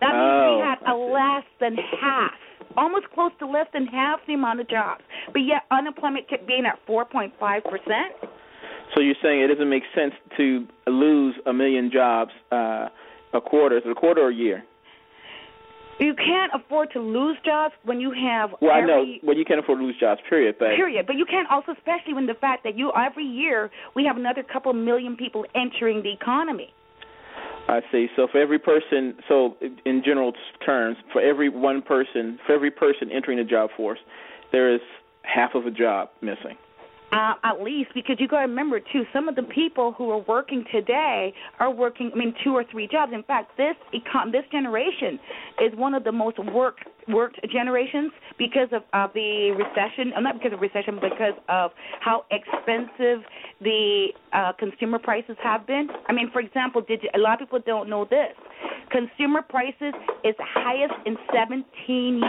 That 0.00 0.10
means 0.10 0.34
Oh, 0.34 0.56
we 0.56 0.62
had 0.66 0.82
a 0.92 0.96
less 0.96 1.46
than 1.60 1.76
half, 2.00 2.34
almost 2.76 3.06
close 3.14 3.30
to 3.38 3.46
less 3.46 3.68
than 3.72 3.86
half 3.86 4.18
the 4.26 4.34
amount 4.34 4.58
of 4.58 4.68
jobs. 4.68 5.02
But 5.32 5.42
yet 5.42 5.62
unemployment 5.70 6.28
kept 6.28 6.48
being 6.48 6.66
at 6.66 6.84
4.5 6.88 7.30
percent. 7.62 8.34
So 8.94 9.00
you're 9.00 9.14
saying 9.22 9.42
it 9.42 9.48
doesn't 9.48 9.70
make 9.70 9.84
sense 9.94 10.14
to 10.36 10.66
lose 10.86 11.34
a 11.46 11.52
million 11.52 11.90
jobs 11.92 12.32
uh, 12.52 12.88
a 13.32 13.40
quarter, 13.40 13.78
a 13.78 13.94
quarter 13.94 14.22
or 14.22 14.30
a 14.30 14.34
year? 14.34 14.64
You 16.00 16.14
can't 16.14 16.50
afford 16.52 16.90
to 16.92 17.00
lose 17.00 17.36
jobs 17.44 17.74
when 17.84 18.00
you 18.00 18.12
have 18.12 18.50
Well, 18.60 18.72
I 18.72 18.80
know. 18.80 19.02
every 19.02 19.20
Well, 19.22 19.36
you 19.36 19.44
can't 19.44 19.60
afford 19.60 19.78
to 19.78 19.84
lose 19.84 19.98
jobs, 19.98 20.20
period. 20.28 20.56
But 20.58 20.74
period. 20.76 21.06
But 21.06 21.16
you 21.16 21.24
can't 21.24 21.48
also, 21.50 21.72
especially 21.72 22.14
when 22.14 22.26
the 22.26 22.34
fact 22.34 22.64
that 22.64 22.76
you 22.76 22.92
every 22.96 23.24
year 23.24 23.70
we 23.94 24.04
have 24.04 24.16
another 24.16 24.42
couple 24.42 24.72
million 24.72 25.16
people 25.16 25.44
entering 25.54 26.02
the 26.02 26.12
economy. 26.12 26.72
I 27.68 27.80
see. 27.90 28.08
So 28.16 28.26
for 28.30 28.38
every 28.40 28.58
person, 28.58 29.14
so 29.28 29.56
in 29.86 30.02
general 30.04 30.32
terms, 30.64 30.96
for 31.12 31.22
every 31.22 31.48
one 31.48 31.80
person, 31.80 32.38
for 32.44 32.54
every 32.54 32.70
person 32.70 33.10
entering 33.10 33.38
the 33.38 33.44
job 33.44 33.70
force, 33.76 34.00
there 34.52 34.72
is 34.74 34.80
half 35.22 35.54
of 35.54 35.64
a 35.66 35.70
job 35.70 36.10
missing. 36.20 36.58
Uh, 37.14 37.34
at 37.44 37.62
least 37.62 37.90
because 37.94 38.16
you 38.18 38.26
got 38.26 38.40
to 38.40 38.48
remember 38.48 38.80
too, 38.80 39.04
some 39.12 39.28
of 39.28 39.36
the 39.36 39.42
people 39.44 39.92
who 39.92 40.10
are 40.10 40.24
working 40.26 40.64
today 40.72 41.32
are 41.60 41.70
working. 41.70 42.10
I 42.12 42.18
mean, 42.18 42.34
two 42.42 42.50
or 42.56 42.64
three 42.72 42.88
jobs. 42.88 43.12
In 43.14 43.22
fact, 43.22 43.56
this 43.56 43.76
econ- 43.94 44.32
this 44.32 44.42
generation 44.50 45.20
is 45.64 45.72
one 45.78 45.94
of 45.94 46.02
the 46.02 46.10
most 46.10 46.40
worked 46.52 46.82
worked 47.06 47.38
generations 47.52 48.10
because 48.36 48.66
of, 48.72 48.82
of 48.94 49.12
the 49.14 49.52
recession. 49.52 50.12
Uh, 50.16 50.20
not 50.20 50.38
because 50.38 50.54
of 50.54 50.60
recession, 50.60 50.96
because 50.96 51.38
of 51.48 51.70
how 52.00 52.24
expensive 52.32 53.22
the 53.60 54.08
uh, 54.32 54.52
consumer 54.58 54.98
prices 54.98 55.36
have 55.40 55.68
been. 55.68 55.86
I 56.08 56.12
mean, 56.12 56.30
for 56.32 56.40
example, 56.40 56.80
did 56.80 57.00
you, 57.04 57.10
a 57.14 57.18
lot 57.18 57.40
of 57.40 57.46
people 57.46 57.60
don't 57.64 57.88
know 57.88 58.06
this? 58.10 58.34
Consumer 58.90 59.42
prices 59.42 59.94
is 60.24 60.34
highest 60.40 60.94
in 61.06 61.16
17 61.32 61.64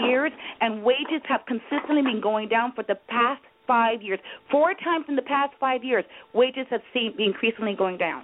years, 0.03 0.31
and 0.61 0.83
wages 0.83 1.21
have 1.27 1.41
consistently 1.47 2.03
been 2.03 2.21
going 2.21 2.49
down 2.49 2.73
for 2.73 2.83
the 2.83 2.95
past 3.07 3.41
five 3.67 4.01
years. 4.01 4.19
Four 4.51 4.73
times 4.73 5.05
in 5.07 5.15
the 5.15 5.21
past 5.21 5.53
five 5.59 5.83
years, 5.83 6.05
wages 6.33 6.67
have 6.69 6.81
seen 6.93 7.13
increasingly 7.19 7.75
going 7.75 7.97
down. 7.97 8.23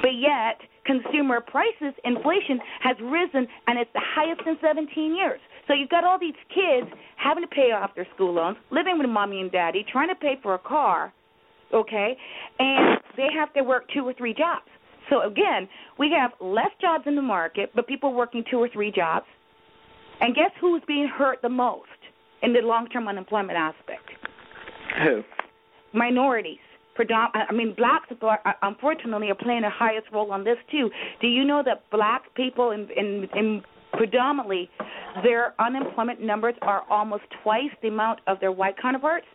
But 0.00 0.14
yet, 0.14 0.60
consumer 0.84 1.40
prices, 1.40 1.94
inflation 2.04 2.60
has 2.80 2.96
risen, 3.00 3.46
and 3.66 3.78
it's 3.78 3.90
the 3.92 4.02
highest 4.02 4.42
in 4.46 4.56
17 4.60 5.16
years. 5.16 5.40
So 5.66 5.74
you've 5.74 5.88
got 5.88 6.04
all 6.04 6.18
these 6.18 6.36
kids 6.48 6.88
having 7.16 7.42
to 7.42 7.48
pay 7.48 7.72
off 7.72 7.90
their 7.94 8.06
school 8.14 8.34
loans, 8.34 8.56
living 8.70 8.98
with 8.98 9.08
mommy 9.08 9.40
and 9.40 9.50
daddy, 9.50 9.84
trying 9.90 10.08
to 10.08 10.14
pay 10.14 10.38
for 10.42 10.54
a 10.54 10.58
car, 10.58 11.12
okay, 11.72 12.16
and 12.58 12.98
they 13.16 13.28
have 13.34 13.52
to 13.54 13.62
work 13.62 13.84
two 13.92 14.06
or 14.06 14.12
three 14.12 14.34
jobs. 14.34 14.66
So 15.10 15.22
again, 15.22 15.68
we 15.98 16.10
have 16.18 16.32
less 16.40 16.70
jobs 16.80 17.04
in 17.06 17.16
the 17.16 17.22
market, 17.22 17.70
but 17.74 17.86
people 17.86 18.14
working 18.14 18.44
two 18.50 18.58
or 18.58 18.68
three 18.68 18.90
jobs. 18.90 19.26
And 20.20 20.34
guess 20.34 20.50
who's 20.60 20.82
being 20.86 21.08
hurt 21.08 21.42
the 21.42 21.48
most 21.48 21.88
in 22.42 22.52
the 22.52 22.60
long-term 22.60 23.08
unemployment 23.08 23.58
aspect? 23.58 24.10
Who? 25.02 25.22
Minorities. 25.92 26.58
Predom- 26.98 27.30
I 27.34 27.52
mean, 27.52 27.74
blacks 27.74 28.08
unfortunately 28.62 29.30
are 29.30 29.34
playing 29.34 29.62
the 29.62 29.70
highest 29.70 30.06
role 30.12 30.30
on 30.30 30.44
this 30.44 30.58
too. 30.70 30.90
Do 31.20 31.26
you 31.26 31.44
know 31.44 31.62
that 31.64 31.82
black 31.90 32.32
people 32.34 32.70
in, 32.70 32.88
in, 32.96 33.28
in 33.34 33.62
predominantly 33.92 34.70
their 35.22 35.54
unemployment 35.58 36.20
numbers 36.20 36.54
are 36.62 36.82
almost 36.88 37.24
twice 37.42 37.70
the 37.82 37.88
amount 37.88 38.20
of 38.26 38.38
their 38.40 38.52
white 38.52 38.76
counterparts? 38.80 39.26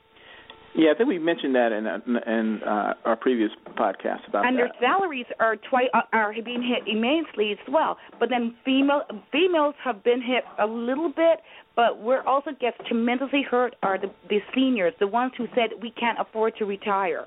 Yeah, 0.79 0.91
I 0.91 0.97
think 0.97 1.09
we 1.09 1.19
mentioned 1.19 1.55
that 1.55 1.73
in 1.73 1.85
in 2.25 2.63
uh, 2.63 2.93
our 3.03 3.17
previous 3.17 3.51
podcast 3.77 4.25
about 4.29 4.45
and 4.45 4.57
that. 4.57 4.71
their 4.79 4.89
salaries 4.89 5.25
are 5.37 5.57
twice 5.57 5.87
uh, 5.93 6.01
are 6.13 6.33
being 6.33 6.63
hit 6.63 6.87
immensely 6.87 7.51
as 7.51 7.57
well. 7.69 7.97
But 8.17 8.29
then 8.29 8.55
female 8.63 9.01
females 9.29 9.75
have 9.83 10.05
been 10.05 10.21
hit 10.21 10.45
a 10.57 10.65
little 10.65 11.09
bit, 11.09 11.41
but 11.75 12.01
we're 12.01 12.23
also 12.23 12.51
gets 12.51 12.77
tremendously 12.87 13.41
hurt 13.41 13.75
are 13.83 13.99
the 13.99 14.09
the 14.29 14.39
seniors, 14.55 14.93
the 15.01 15.07
ones 15.07 15.33
who 15.37 15.47
said 15.53 15.71
we 15.81 15.91
can't 15.91 16.17
afford 16.17 16.55
to 16.59 16.65
retire. 16.65 17.25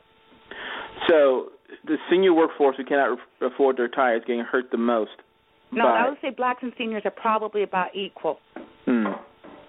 So 1.06 1.50
the 1.84 1.96
senior 2.10 2.32
workforce 2.32 2.76
who 2.78 2.84
cannot 2.84 3.18
re- 3.18 3.48
afford 3.48 3.76
to 3.76 3.82
retire 3.82 4.16
is 4.16 4.22
getting 4.26 4.44
hurt 4.44 4.70
the 4.70 4.78
most. 4.78 5.10
No, 5.72 5.84
by, 5.84 5.90
I 5.90 6.08
would 6.08 6.18
say 6.22 6.30
blacks 6.30 6.60
and 6.62 6.72
seniors 6.78 7.02
are 7.04 7.10
probably 7.10 7.64
about 7.64 7.94
equal. 7.94 8.38
Hmm. 8.86 9.08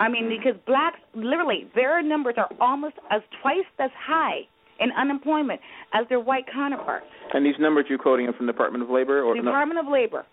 I 0.03 0.09
mean, 0.09 0.27
because 0.27 0.59
blacks, 0.67 0.99
literally, 1.15 1.65
their 1.75 2.03
numbers 2.03 2.35
are 2.37 2.49
almost 2.59 2.95
as 3.09 3.21
twice 3.41 3.63
as 3.79 3.89
high 3.97 4.41
in 4.81 4.91
unemployment 4.97 5.61
as 5.93 6.05
their 6.09 6.19
white 6.19 6.43
counterparts. 6.51 7.05
And 7.33 7.45
these 7.45 7.55
numbers 7.57 7.85
you're 7.87 7.97
quoting 7.97 8.27
are 8.27 8.33
from 8.33 8.47
the 8.47 8.51
Department 8.51 8.83
of 8.83 8.89
Labor, 8.89 9.23
or 9.23 9.33
Department 9.33 9.79
of 9.79 9.85
Labor. 9.89 10.25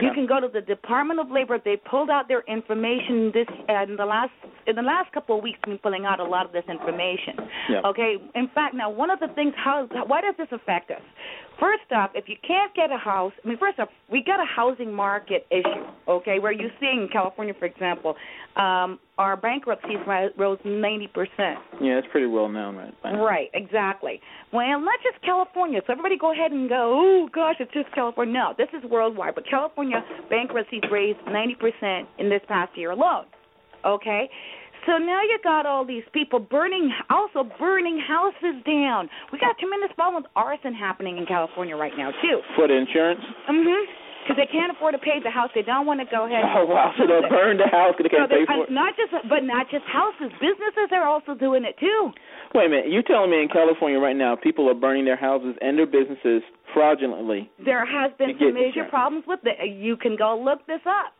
You 0.00 0.10
can 0.14 0.26
go 0.26 0.40
to 0.40 0.48
the 0.52 0.60
Department 0.60 1.20
of 1.20 1.30
Labor. 1.30 1.58
They 1.62 1.76
pulled 1.76 2.10
out 2.10 2.28
their 2.28 2.42
information 2.48 3.32
this 3.32 3.46
uh, 3.68 3.82
in 3.82 3.96
the 3.96 4.04
last 4.04 4.32
in 4.66 4.76
the 4.76 4.82
last 4.82 5.10
couple 5.12 5.38
of 5.38 5.42
weeks. 5.42 5.58
Been 5.64 5.78
pulling 5.78 6.04
out 6.04 6.20
a 6.20 6.24
lot 6.24 6.44
of 6.44 6.52
this 6.52 6.64
information. 6.68 7.34
Yeah. 7.70 7.80
Okay. 7.86 8.16
In 8.34 8.48
fact, 8.54 8.74
now 8.74 8.90
one 8.90 9.10
of 9.10 9.20
the 9.20 9.28
things 9.34 9.54
how 9.56 9.88
why 10.06 10.20
does 10.20 10.34
this 10.36 10.48
affect 10.52 10.90
us? 10.90 11.00
First 11.58 11.90
off, 11.90 12.10
if 12.14 12.28
you 12.28 12.36
can't 12.46 12.74
get 12.74 12.90
a 12.90 12.98
house, 12.98 13.32
I 13.42 13.48
mean, 13.48 13.58
first 13.58 13.78
off, 13.78 13.88
we 14.10 14.22
got 14.22 14.40
a 14.40 14.44
housing 14.44 14.92
market 14.92 15.46
issue. 15.50 15.86
Okay, 16.06 16.38
where 16.38 16.52
you 16.52 16.68
see 16.78 16.86
in 16.86 17.08
California, 17.10 17.54
for 17.58 17.64
example, 17.64 18.14
um, 18.56 18.98
our 19.16 19.36
bankruptcies 19.36 19.98
rose 20.36 20.58
ninety 20.64 21.06
percent. 21.06 21.58
Yeah, 21.80 21.98
it's 21.98 22.06
pretty 22.12 22.26
well 22.26 22.48
known, 22.48 22.76
right? 22.76 22.94
now. 23.04 23.24
Right, 23.24 23.48
exactly. 23.54 24.20
Well, 24.52 24.80
not 24.80 24.98
just 25.02 25.22
California. 25.24 25.80
So 25.86 25.92
everybody 25.92 26.18
go 26.18 26.32
ahead 26.32 26.52
and 26.52 26.68
go, 26.68 26.92
oh 27.00 27.28
gosh, 27.32 27.56
it's 27.60 27.72
just 27.72 27.92
California. 27.94 28.34
No, 28.34 28.54
this 28.58 28.68
is 28.76 28.88
worldwide. 28.90 29.34
But 29.34 29.44
California 29.48 30.04
bankruptcies 30.28 30.82
raised 30.90 31.18
90% 31.20 32.06
in 32.18 32.28
this 32.28 32.42
past 32.48 32.76
year 32.76 32.90
alone. 32.90 33.24
Okay? 33.84 34.28
So 34.86 34.98
now 34.98 35.20
you 35.22 35.38
got 35.42 35.66
all 35.66 35.84
these 35.84 36.06
people 36.14 36.38
burning, 36.38 36.94
also 37.10 37.42
burning 37.58 37.98
houses 37.98 38.62
down. 38.64 39.10
We 39.32 39.38
got 39.38 39.58
a 39.58 39.58
tremendous 39.58 39.90
problem 39.94 40.22
with 40.22 40.30
arson 40.36 40.72
happening 40.72 41.18
in 41.18 41.26
California 41.26 41.76
right 41.76 41.92
now, 41.98 42.10
too. 42.22 42.40
For 42.54 42.68
the 42.68 42.74
insurance? 42.78 43.20
Mm-hmm. 43.50 43.90
Because 44.22 44.42
they 44.42 44.50
can't 44.50 44.74
afford 44.74 44.94
to 44.94 44.98
pay 44.98 45.22
the 45.22 45.30
house. 45.30 45.50
They 45.54 45.62
don't 45.62 45.86
want 45.86 46.02
to 46.02 46.06
go 46.10 46.26
ahead. 46.26 46.42
Oh 46.42 46.66
wow! 46.66 46.90
So 46.98 47.06
they'll 47.06 47.30
burn 47.30 47.62
the 47.62 47.70
house 47.70 47.94
because 47.94 48.10
they 48.10 48.18
can't 48.18 48.26
pay 48.26 48.42
they- 48.42 48.66
for 48.66 48.66
it. 48.66 48.74
Not 48.74 48.98
just, 48.98 49.14
but 49.30 49.46
not 49.46 49.70
just 49.70 49.86
houses. 49.86 50.34
Businesses 50.42 50.90
are 50.90 51.06
also 51.06 51.38
doing 51.38 51.62
it 51.62 51.78
too. 51.78 52.10
Wait 52.50 52.66
a 52.66 52.68
minute! 52.68 52.90
You're 52.90 53.06
telling 53.06 53.30
me 53.30 53.38
in 53.38 53.46
California 53.46 54.02
right 54.02 54.18
now, 54.18 54.34
people 54.34 54.66
are 54.66 54.74
burning 54.74 55.06
their 55.06 55.14
houses 55.14 55.54
and 55.62 55.78
their 55.78 55.86
businesses 55.86 56.42
fraudulently? 56.74 57.50
There 57.64 57.86
has 57.86 58.12
been 58.18 58.36
some 58.38 58.52
major 58.52 58.84
insurance. 58.84 58.90
problems 58.90 59.24
with 59.26 59.40
it. 59.44 59.56
You 59.70 59.96
can 59.96 60.16
go 60.16 60.36
look 60.36 60.66
this 60.66 60.82
up. 60.84 61.15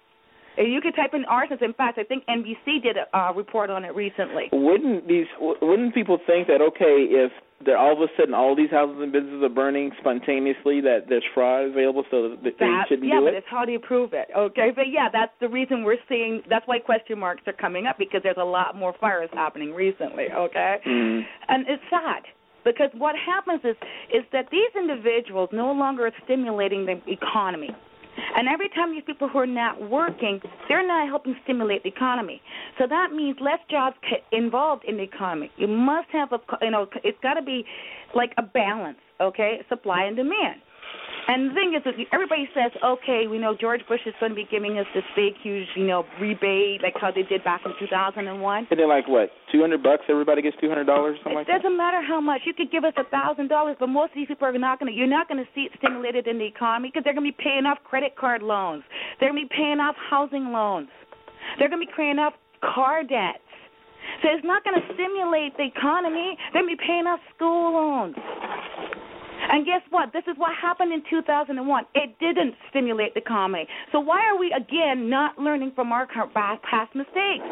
You 0.59 0.81
can 0.81 0.93
type 0.93 1.13
in 1.15 1.25
arsons. 1.25 1.63
In 1.63 1.75
fact, 1.75 1.99
I 1.99 2.05
think 2.05 2.25
NBC 2.27 2.83
did 2.83 2.97
a 2.97 3.17
uh, 3.17 3.33
report 3.33 3.71
on 3.71 3.85
it 3.85 3.95
recently. 3.95 4.49
Wouldn't 4.53 5.07
these? 5.07 5.27
Wouldn't 5.41 5.95
people 5.95 6.19
think 6.27 6.47
that 6.49 6.61
okay, 6.63 7.07
if 7.11 7.33
they're 7.65 7.79
all 7.79 7.93
of 7.93 8.01
a 8.01 8.07
sudden 8.19 8.35
all 8.35 8.55
these 8.55 8.71
houses 8.71 8.97
and 9.01 9.13
businesses 9.13 9.43
are 9.43 9.49
burning 9.49 9.91
spontaneously, 10.01 10.81
that 10.83 11.07
there's 11.09 11.25
fraud 11.35 11.67
available, 11.71 12.05
so 12.11 12.31
that 12.31 12.43
they 12.43 12.51
That, 12.59 12.87
shouldn't 12.89 13.09
yeah, 13.09 13.21
do 13.21 13.25
but 13.27 13.35
it's 13.35 13.47
how 13.51 13.65
do 13.65 13.73
you 13.73 13.79
prove 13.79 14.13
it? 14.13 14.29
Okay, 14.37 14.71
but 14.75 14.89
yeah, 14.91 15.09
that's 15.13 15.33
the 15.41 15.49
reason 15.49 15.85
we're 15.85 15.97
seeing. 16.09 16.43
That's 16.49 16.67
why 16.67 16.79
question 16.79 17.19
marks 17.19 17.43
are 17.47 17.53
coming 17.55 17.87
up 17.87 17.99
because 17.99 18.21
there's 18.23 18.37
a 18.41 18.45
lot 18.45 18.77
more 18.77 18.95
fires 19.01 19.31
happening 19.33 19.73
recently. 19.75 20.27
Okay, 20.33 20.77
Mm. 20.87 21.23
and 21.49 21.67
it's 21.69 21.83
sad 21.91 22.23
because 22.65 22.91
what 22.95 23.15
happens 23.17 23.61
is 23.65 23.77
is 24.13 24.25
that 24.33 24.47
these 24.51 24.71
individuals 24.77 25.49
no 25.53 25.73
longer 25.73 26.07
are 26.07 26.13
stimulating 26.25 26.85
the 26.87 27.01
economy. 27.11 27.71
And 28.37 28.49
every 28.49 28.69
time 28.71 28.93
these 28.93 29.05
people 29.07 29.29
who 29.29 29.39
are 29.39 29.47
not 29.47 29.91
working, 29.91 30.41
they're 30.69 30.87
not 30.87 31.09
helping 31.09 31.37
stimulate 31.45 31.83
the 31.83 31.89
economy. 31.89 32.41
So 32.79 32.87
that 32.89 33.13
means 33.13 33.37
less 33.41 33.59
jobs 33.71 33.97
involved 34.33 34.85
in 34.87 34.97
the 34.97 35.03
economy. 35.03 35.51
You 35.57 35.69
must 35.69 36.09
have 36.13 36.33
a, 36.33 36.39
you 36.63 36.71
know, 36.71 36.87
it's 37.05 37.19
got 37.23 37.35
to 37.35 37.43
be 37.43 37.65
like 38.15 38.33
a 38.39 38.43
balance, 38.43 38.99
okay, 39.21 39.61
supply 39.69 40.05
and 40.05 40.17
demand. 40.17 40.61
And 41.29 41.51
the 41.51 41.55
thing 41.55 41.75
is, 41.75 41.83
everybody 42.13 42.49
says, 42.55 42.71
okay, 42.85 43.27
we 43.27 43.39
know 43.39 43.57
George 43.59 43.81
Bush 43.89 44.01
is 44.07 44.15
going 44.21 44.31
to 44.31 44.37
be 44.37 44.47
giving 44.49 44.79
us 44.79 44.87
this 44.95 45.03
big, 45.17 45.35
huge, 45.43 45.67
you 45.75 45.85
know, 45.85 46.05
rebate, 46.21 46.83
like 46.83 46.95
how 47.01 47.11
they 47.11 47.25
did 47.25 47.43
back 47.43 47.63
in 47.67 47.73
2001. 47.81 48.23
And 48.71 48.79
they're 48.79 48.87
like 48.87 49.09
what? 49.09 49.31
Two 49.51 49.61
hundred 49.61 49.83
bucks? 49.83 50.05
Everybody 50.09 50.41
gets 50.43 50.57
two 50.61 50.69
hundred 50.69 50.85
dollars, 50.87 51.19
something 51.19 51.33
It 51.33 51.37
like 51.37 51.47
that. 51.49 51.63
doesn't 51.63 51.77
matter 51.77 52.01
how 52.01 52.21
much. 52.21 52.43
You 52.47 52.55
could 52.55 52.71
give 52.71 52.85
us 52.85 52.95
a 52.97 53.05
thousand 53.11 53.49
dollars, 53.49 53.77
but 53.81 53.89
most 53.89 54.11
of 54.11 54.15
these 54.17 54.29
people 54.29 54.47
are 54.47 54.57
not 54.57 54.79
going 54.79 54.93
to. 54.93 54.97
You're 54.97 55.09
not 55.11 55.27
going 55.27 55.43
to 55.43 55.49
see 55.55 55.63
it 55.63 55.73
stimulated 55.79 56.29
in 56.29 56.39
the 56.39 56.47
economy 56.47 56.91
because 56.95 57.03
they're 57.03 57.15
going 57.15 57.27
to 57.27 57.33
be 57.37 57.43
paying 57.43 57.67
off 57.67 57.79
credit 57.83 58.15
card 58.17 58.43
loans. 58.43 58.85
They're 59.19 59.31
going 59.33 59.43
to 59.43 59.49
be 59.49 59.55
paying 59.55 59.81
off 59.81 59.97
housing 59.99 60.53
loans. 60.53 60.89
They're 61.59 61.69
going 61.69 61.83
to 61.83 61.87
be 61.87 61.93
paying 61.97 62.19
off 62.21 62.35
car 62.63 63.03
debts. 63.03 63.43
So 64.23 64.29
it's 64.31 64.47
not 64.47 64.63
going 64.63 64.79
to 64.81 64.87
stimulate 64.95 65.57
the 65.59 65.67
economy. 65.67 66.39
They're 66.53 66.63
going 66.63 66.71
to 66.71 66.79
be 66.79 66.87
paying 66.87 67.07
off 67.11 67.19
school 67.35 67.75
loans. 67.75 68.15
And 69.49 69.65
guess 69.65 69.83
what? 69.91 70.13
This 70.13 70.25
is 70.27 70.37
what 70.37 70.51
happened 70.61 70.93
in 70.93 71.03
2001. 71.09 71.85
It 71.95 72.19
didn't 72.19 72.55
stimulate 72.71 73.15
the 73.15 73.21
economy. 73.21 73.67
So 73.93 74.01
why 74.01 74.25
are 74.27 74.39
we 74.39 74.53
again 74.53 75.09
not 75.09 75.39
learning 75.39 75.73
from 75.75 75.93
our 75.93 76.07
past 76.07 76.95
mistakes? 76.95 77.45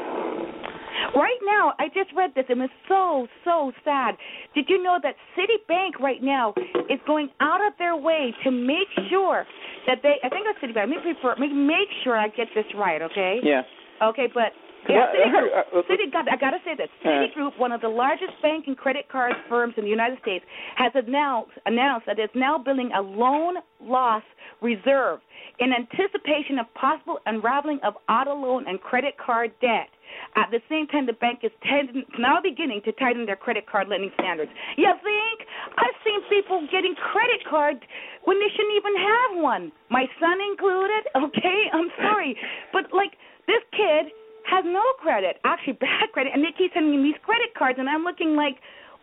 Right 1.14 1.38
now, 1.44 1.74
I 1.78 1.88
just 1.88 2.10
read 2.16 2.30
this 2.34 2.44
and 2.48 2.62
it's 2.62 2.72
so, 2.88 3.26
so 3.44 3.72
sad. 3.84 4.16
Did 4.54 4.66
you 4.68 4.82
know 4.82 4.98
that 5.02 5.14
Citibank 5.36 6.00
right 6.00 6.22
now 6.22 6.54
is 6.90 6.98
going 7.06 7.28
out 7.40 7.64
of 7.66 7.72
their 7.78 7.96
way 7.96 8.34
to 8.44 8.50
make 8.50 8.88
sure 9.10 9.44
that 9.86 9.98
they, 10.02 10.14
I 10.24 10.28
think 10.28 10.46
it's 10.48 10.58
Citibank, 10.58 10.88
make, 10.88 11.52
make 11.52 11.88
sure 12.02 12.16
I 12.16 12.28
get 12.28 12.48
this 12.54 12.64
right, 12.76 13.02
okay? 13.02 13.38
Yeah. 13.42 13.62
Okay, 14.02 14.26
but 14.32 14.52
yeah, 14.88 15.06
I 15.06 15.82
Citigroup, 15.88 16.14
uh, 16.14 16.18
uh, 16.18 16.32
I 16.32 16.36
got 16.36 16.50
to 16.50 16.58
say 16.64 16.74
this. 16.76 16.88
Citigroup, 17.04 17.58
one 17.58 17.72
of 17.72 17.80
the 17.80 17.88
largest 17.88 18.32
bank 18.42 18.64
and 18.66 18.76
credit 18.76 19.08
card 19.10 19.32
firms 19.48 19.74
in 19.76 19.84
the 19.84 19.90
United 19.90 20.18
States, 20.22 20.44
has 20.76 20.92
announced, 20.94 21.52
announced 21.66 22.06
that 22.06 22.18
it's 22.18 22.34
now 22.34 22.58
building 22.58 22.90
a 22.96 23.00
loan 23.00 23.56
loss 23.80 24.22
reserve 24.60 25.20
in 25.58 25.70
anticipation 25.72 26.58
of 26.58 26.66
possible 26.74 27.18
unraveling 27.26 27.78
of 27.84 27.94
auto 28.08 28.34
loan 28.34 28.64
and 28.66 28.80
credit 28.80 29.14
card 29.18 29.52
debt. 29.60 29.88
At 30.36 30.50
the 30.50 30.60
same 30.68 30.86
time, 30.86 31.06
the 31.06 31.14
bank 31.14 31.40
is 31.42 31.50
tend- 31.62 32.06
now 32.18 32.40
beginning 32.40 32.82
to 32.84 32.92
tighten 32.92 33.26
their 33.26 33.36
credit 33.36 33.66
card 33.66 33.88
lending 33.88 34.12
standards. 34.14 34.50
You 34.76 34.92
think? 35.02 35.48
I've 35.76 35.98
seen 36.04 36.20
people 36.28 36.66
getting 36.70 36.94
credit 36.94 37.42
cards 37.48 37.80
when 38.24 38.38
they 38.38 38.50
shouldn't 38.50 38.76
even 38.76 38.94
have 38.96 39.42
one. 39.42 39.72
My 39.90 40.06
son 40.20 40.38
included. 40.50 41.04
Okay, 41.24 41.70
I'm 41.72 41.88
sorry, 41.96 42.36
but 42.72 42.92
like 42.92 43.12
this 43.46 43.62
kid 43.72 44.12
has 44.46 44.64
no 44.66 44.82
credit, 45.00 45.36
actually 45.44 45.74
bad 45.74 46.08
credit, 46.12 46.32
and 46.34 46.42
they 46.42 46.52
keep 46.56 46.72
sending 46.74 47.02
me 47.02 47.12
these 47.12 47.20
credit 47.24 47.54
cards, 47.56 47.78
and 47.78 47.88
I'm 47.88 48.04
looking 48.04 48.36
like, 48.36 48.56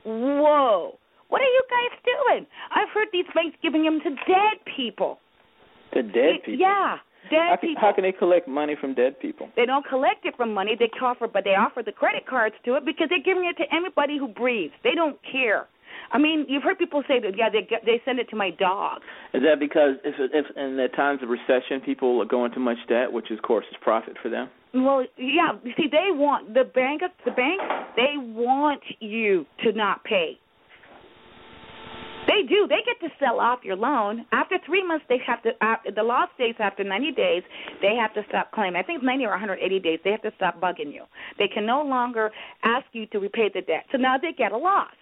whoa, 0.06 0.98
what 1.30 1.42
are 1.42 1.46
you 1.46 1.64
guys 1.70 1.94
doing? 2.04 2.46
I've 2.76 2.90
heard 2.94 3.08
these 3.14 3.26
banks 3.34 3.58
giving 3.62 3.84
them 3.84 4.00
to 4.04 4.10
dead 4.28 4.60
people. 4.76 5.20
To 5.94 6.04
dead 6.04 6.44
people. 6.46 6.60
Yeah, 6.60 6.98
dead 7.30 7.50
How 7.50 7.58
can, 7.58 7.70
people. 7.70 7.82
how 7.82 7.94
can 7.94 8.04
they 8.04 8.12
collect 8.12 8.48
money 8.48 8.76
from 8.80 8.94
dead 8.94 9.20
people? 9.20 9.50
They 9.56 9.66
don't 9.66 9.86
collect 9.88 10.26
it 10.26 10.36
from 10.36 10.54
money. 10.54 10.76
They 10.78 10.90
offer, 11.02 11.28
but 11.28 11.44
they 11.44 11.56
offer 11.56 11.84
the 11.84 11.92
credit 11.92 12.28
cards 12.28 12.56
to 12.66 12.76
it 12.76 12.86
because 12.86 13.08
they're 13.10 13.24
giving 13.24 13.46
it 13.46 13.58
to 13.64 13.68
anybody 13.76 14.18
who 14.18 14.28
breathes. 14.28 14.74
They 14.84 14.96
don't 14.96 15.18
care. 15.30 15.68
I 16.12 16.18
mean, 16.18 16.46
you've 16.50 16.64
heard 16.64 16.78
people 16.78 17.04
say 17.08 17.20
that. 17.20 17.38
Yeah, 17.38 17.50
they 17.50 17.62
get, 17.62 17.86
they 17.86 18.02
send 18.04 18.20
it 18.20 18.30
to 18.30 18.36
my 18.36 18.50
dog. 18.52 19.02
Is 19.34 19.44
that 19.44 19.60
because 19.60 19.96
if, 20.04 20.16
if 20.20 20.46
in 20.58 20.78
the 20.78 20.88
times 20.96 21.22
of 21.24 21.30
recession 21.30 21.80
people 21.84 22.22
are 22.22 22.26
going 22.26 22.52
too 22.54 22.60
much 22.60 22.78
debt, 22.90 23.12
which 23.12 23.32
of 23.32 23.42
course 23.42 23.66
is 23.72 23.78
profit 23.82 24.18
for 24.22 24.30
them? 24.30 24.50
Well, 24.74 25.06
yeah. 25.18 25.52
See, 25.78 25.88
they 25.92 26.12
want 26.12 26.54
the 26.54 26.64
bank. 26.64 27.02
The 27.26 27.32
bank. 27.32 27.62
They 27.96 28.14
want 28.18 28.82
you 29.00 29.46
to 29.64 29.74
not 29.74 30.04
pay. 30.04 30.38
They 32.28 32.48
do. 32.48 32.68
They 32.68 32.80
get 32.86 33.00
to 33.02 33.14
sell 33.20 33.40
off 33.40 33.60
your 33.64 33.76
loan 33.76 34.26
after 34.32 34.58
three 34.66 34.86
months. 34.86 35.06
They 35.10 35.18
have 35.26 35.42
to. 35.44 35.50
Uh, 35.60 35.76
the 35.94 36.04
law 36.04 36.26
states 36.36 36.60
after 36.62 36.84
90 36.84 37.12
days 37.12 37.44
they 37.82 37.96
have 38.00 38.14
to 38.14 38.22
stop 38.30 38.52
claiming. 38.52 38.80
I 38.80 38.84
think 38.84 38.98
it's 38.98 39.06
90 39.06 39.26
or 39.26 39.32
180 39.32 39.80
days. 39.80 40.00
They 40.04 40.12
have 40.12 40.22
to 40.22 40.32
stop 40.38 40.62
bugging 40.62 40.94
you. 40.94 41.04
They 41.38 41.48
can 41.48 41.66
no 41.66 41.82
longer 41.82 42.32
ask 42.64 42.86
you 42.94 43.08
to 43.08 43.20
repay 43.20 43.50
the 43.54 43.62
debt. 43.62 43.86
So 43.92 43.98
now 43.98 44.18
they 44.18 44.32
get 44.38 44.52
a 44.52 44.58
loss. 44.58 44.94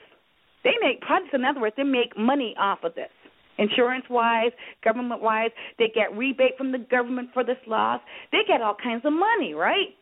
They 0.64 0.74
make 0.82 1.02
profits. 1.02 1.30
In 1.34 1.46
other 1.46 1.62
words, 1.62 1.76
they 1.78 1.84
make 1.84 2.18
money 2.18 2.56
off 2.60 2.80
of 2.84 2.96
this. 2.96 3.12
Insurance 3.60 4.06
wise, 4.10 4.52
government 4.84 5.22
wise. 5.22 5.52
They 5.78 5.92
get 5.94 6.16
rebate 6.18 6.58
from 6.58 6.72
the 6.72 6.80
government 6.80 7.30
for 7.34 7.44
this 7.44 7.58
loss. 7.68 8.02
They 8.32 8.40
get 8.48 8.62
all 8.62 8.76
kinds 8.82 9.06
of 9.06 9.14
money, 9.14 9.54
right? 9.54 9.94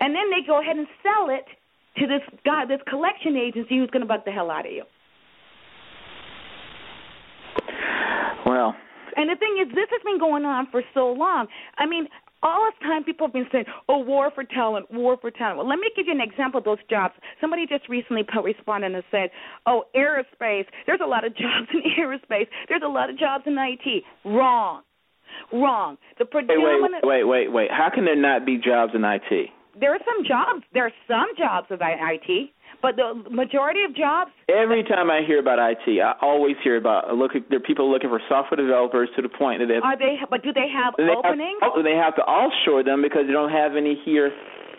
And 0.00 0.14
then 0.14 0.30
they 0.30 0.46
go 0.46 0.60
ahead 0.60 0.76
and 0.76 0.86
sell 1.02 1.30
it 1.30 1.44
to 2.00 2.06
this 2.06 2.22
guy, 2.44 2.66
this 2.66 2.80
collection 2.88 3.36
agency 3.36 3.78
who's 3.78 3.90
going 3.90 4.02
to 4.02 4.06
bug 4.06 4.20
the 4.24 4.32
hell 4.32 4.50
out 4.50 4.66
of 4.66 4.72
you. 4.72 4.84
Well, 8.46 8.74
And 9.16 9.28
the 9.28 9.36
thing 9.36 9.58
is, 9.60 9.68
this 9.74 9.88
has 9.90 10.00
been 10.04 10.18
going 10.18 10.44
on 10.44 10.68
for 10.70 10.82
so 10.94 11.12
long. 11.12 11.48
I 11.76 11.86
mean, 11.86 12.06
all 12.42 12.70
this 12.70 12.78
time 12.82 13.04
people 13.04 13.26
have 13.26 13.32
been 13.34 13.48
saying, 13.50 13.66
"Oh, 13.88 13.98
war 13.98 14.30
for 14.34 14.44
talent, 14.44 14.90
war 14.90 15.16
for 15.20 15.30
talent." 15.30 15.58
Well, 15.58 15.68
let 15.68 15.78
me 15.78 15.90
give 15.96 16.06
you 16.06 16.12
an 16.12 16.20
example 16.20 16.58
of 16.58 16.64
those 16.64 16.82
jobs. 16.88 17.14
Somebody 17.40 17.66
just 17.66 17.88
recently 17.88 18.22
po- 18.22 18.42
responded 18.42 18.94
and 18.94 19.04
said, 19.10 19.30
"Oh, 19.66 19.84
aerospace. 19.94 20.66
There's 20.86 21.00
a 21.02 21.06
lot 21.06 21.24
of 21.24 21.34
jobs 21.36 21.68
in 21.72 21.82
aerospace. 21.98 22.48
There's 22.68 22.82
a 22.84 22.88
lot 22.88 23.10
of 23.10 23.18
jobs 23.18 23.44
in 23.46 23.56
IT." 23.58 24.04
Wrong, 24.24 24.82
wrong. 25.52 25.98
The 26.18 26.26
wait, 26.32 26.46
wait, 26.48 27.02
wait, 27.04 27.24
wait, 27.24 27.52
wait. 27.52 27.70
How 27.70 27.90
can 27.90 28.04
there 28.04 28.16
not 28.16 28.46
be 28.46 28.58
jobs 28.58 28.92
in 28.94 29.04
IT? 29.04 29.50
there 29.80 29.94
are 29.94 30.00
some 30.04 30.24
jobs. 30.26 30.64
There 30.72 30.84
are 30.84 30.92
some 31.06 31.28
jobs 31.36 31.68
of 31.70 31.80
IT, 31.82 32.50
but 32.82 32.96
the 32.96 33.22
majority 33.30 33.82
of 33.84 33.94
jobs 33.94 34.30
Every 34.48 34.82
time 34.82 35.10
I 35.10 35.20
hear 35.26 35.40
about 35.40 35.58
IT, 35.60 36.00
I 36.00 36.14
always 36.22 36.56
hear 36.64 36.76
about 36.76 37.12
look. 37.14 37.32
There 37.50 37.58
are 37.58 37.60
people 37.60 37.90
looking 37.92 38.08
for 38.08 38.20
software 38.30 38.56
developers 38.56 39.10
to 39.16 39.20
the 39.20 39.28
point 39.28 39.60
that 39.60 39.66
they 39.66 39.76
are 39.76 39.96
they. 39.96 40.16
But 40.30 40.42
do 40.42 40.54
they 40.54 40.72
have 40.72 40.94
they 40.96 41.04
openings? 41.04 41.60
Have, 41.60 41.72
oh, 41.76 41.82
they 41.82 41.96
have 41.96 42.16
to 42.16 42.22
offshore 42.22 42.82
them 42.82 43.02
because 43.02 43.26
they 43.26 43.32
don't 43.32 43.52
have 43.52 43.76
any 43.76 44.00
here 44.06 44.32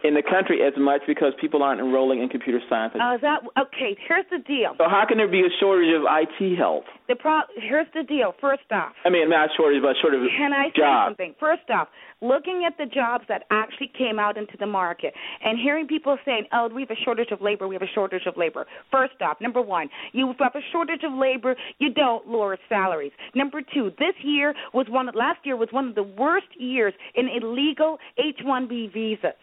in 0.04 0.14
the 0.14 0.24
country 0.24 0.62
as 0.66 0.74
much 0.78 1.02
because 1.08 1.34
people 1.40 1.64
aren't 1.64 1.82
enrolling 1.82 2.22
in 2.22 2.30
computer 2.30 2.60
science. 2.70 2.94
Oh, 2.96 3.16
is 3.16 3.22
that 3.22 3.44
okay? 3.60 3.98
Here's 4.08 4.26
the 4.32 4.40
deal. 4.40 4.76
so 4.78 4.86
how 4.90 5.04
can 5.08 5.18
there 5.18 5.28
be 5.28 5.42
a 5.42 5.52
shortage 5.60 5.94
of 5.94 6.04
IT 6.08 6.58
help? 6.58 6.86
The 7.08 7.16
pro. 7.16 7.42
Here's 7.56 7.88
the 7.94 8.04
deal. 8.04 8.34
First 8.40 8.70
off, 8.72 8.94
I 9.06 9.10
mean, 9.10 9.30
not 9.30 9.50
shortage, 9.58 9.82
but 9.82 9.96
shortage 10.02 10.22
of 10.22 10.30
Can 10.38 10.54
I 10.54 10.70
say 10.70 10.82
something? 11.08 11.36
First 11.40 11.70
off, 11.70 11.88
looking 12.22 12.64
at 12.68 12.78
the 12.78 12.86
jobs 12.86 13.26
that 13.30 13.44
actually 13.50 13.92
came 13.98 14.20
out 14.20 14.38
into 14.38 14.58
the 14.60 14.66
market 14.66 15.14
and 15.44 15.58
hearing 15.58 15.88
people 15.88 16.18
saying, 16.26 16.46
oh, 16.54 16.70
we 16.74 16.82
have 16.82 16.92
a 16.92 17.02
shortage 17.04 17.32
of 17.32 17.42
labor, 17.42 17.68
we 17.68 17.76
have 17.76 17.82
a 17.82 17.94
shortage 17.94 18.24
of 18.26 18.38
labor. 18.38 18.66
First 18.92 19.22
off, 19.22 19.38
number 19.42 19.62
one, 19.62 19.90
you 20.12 20.34
have 20.40 20.56
a 20.56 20.62
shortage 20.72 21.02
of 21.04 21.14
labor, 21.14 21.56
you 21.80 21.94
don't 21.94 22.28
lower 22.28 22.58
salaries. 22.68 23.12
Number 23.36 23.62
two, 23.62 23.92
this 24.00 24.16
year 24.24 24.54
was 24.74 24.88
one, 24.90 25.08
last 25.16 25.40
year 25.44 25.56
was 25.56 25.70
one 25.72 25.88
of 25.88 25.96
the 25.96 26.04
worst 26.04 26.48
years 26.58 26.94
in 27.16 27.28
illegal 27.42 27.98
H-1B 28.18 28.94
visas. 28.94 29.34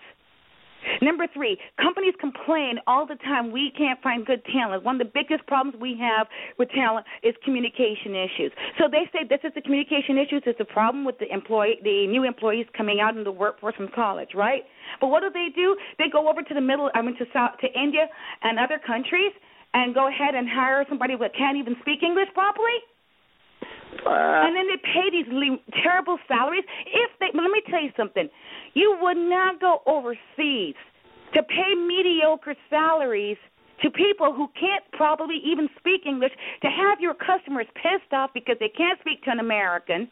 Number 1.03 1.27
three, 1.35 1.59
companies 1.81 2.15
complain 2.21 2.79
all 2.87 3.07
the 3.07 3.17
time 3.17 3.53
we 3.53 3.73
can't 3.77 4.01
find 4.03 4.25
good 4.25 4.43
talent. 4.53 4.83
One 4.85 5.01
of 5.01 5.07
the 5.07 5.13
biggest 5.13 5.47
problems 5.47 5.77
we 5.81 5.99
have 6.01 6.27
with 6.59 6.71
talent 6.71 7.07
is 7.23 7.35
communication 7.45 8.15
issues. 8.15 8.53
So 8.79 8.89
they 8.89 9.05
say 9.13 9.27
this 9.29 9.41
is 9.45 9.53
the 9.55 9.61
communication 9.61 10.17
issues. 10.17 10.43
It's 10.47 10.61
a 10.61 10.65
problem 10.65 11.05
with 11.05 11.19
the 11.19 11.33
employee, 11.33 11.79
the 11.83 12.07
new 12.07 12.25
employees 12.25 12.67
coming 12.77 13.01
out 13.01 13.17
in 13.17 13.25
the 13.25 13.33
workforce 13.33 13.75
from 13.75 13.89
college, 13.95 14.31
right? 14.35 14.63
But 15.01 15.09
what 15.09 15.21
do 15.21 15.31
they 15.31 15.49
do? 15.55 15.77
They 15.99 16.09
go 16.11 16.29
over 16.31 16.43
to 16.43 16.55
the 16.55 16.61
middle, 16.63 16.91
I 16.95 17.03
mean 17.03 17.17
to 17.19 17.27
South, 17.33 17.59
to 17.61 17.69
India 17.79 18.07
and 18.43 18.59
other 18.59 18.81
countries, 18.85 19.33
and 19.75 19.95
go 19.95 20.09
ahead 20.09 20.35
and 20.35 20.49
hire 20.49 20.87
somebody 20.89 21.15
that 21.21 21.35
can't 21.37 21.57
even 21.59 21.77
speak 21.83 22.03
English 22.03 22.29
properly. 22.33 22.79
Uh, 24.05 24.45
And 24.47 24.55
then 24.55 24.67
they 24.69 24.77
pay 24.77 25.11
these 25.11 25.27
le- 25.33 25.59
terrible 25.83 26.19
salaries. 26.29 26.65
If 26.87 27.11
they, 27.19 27.27
let 27.35 27.51
me 27.51 27.63
tell 27.71 27.83
you 27.83 27.91
something, 27.97 28.29
you 28.77 28.99
would 29.01 29.17
not 29.17 29.59
go 29.59 29.81
overseas 29.87 30.77
to 31.35 31.43
pay 31.43 31.75
mediocre 31.75 32.55
salaries 32.69 33.39
to 33.83 33.91
people 33.91 34.35
who 34.35 34.49
can't 34.59 34.85
probably 34.93 35.41
even 35.45 35.69
speak 35.79 36.03
English 36.07 36.33
to 36.63 36.69
have 36.69 37.01
your 37.01 37.15
customers 37.15 37.67
pissed 37.75 38.13
off 38.13 38.31
because 38.35 38.57
they 38.61 38.69
can't 38.69 39.01
speak 39.01 39.25
to 39.25 39.31
an 39.31 39.41
American. 39.41 40.09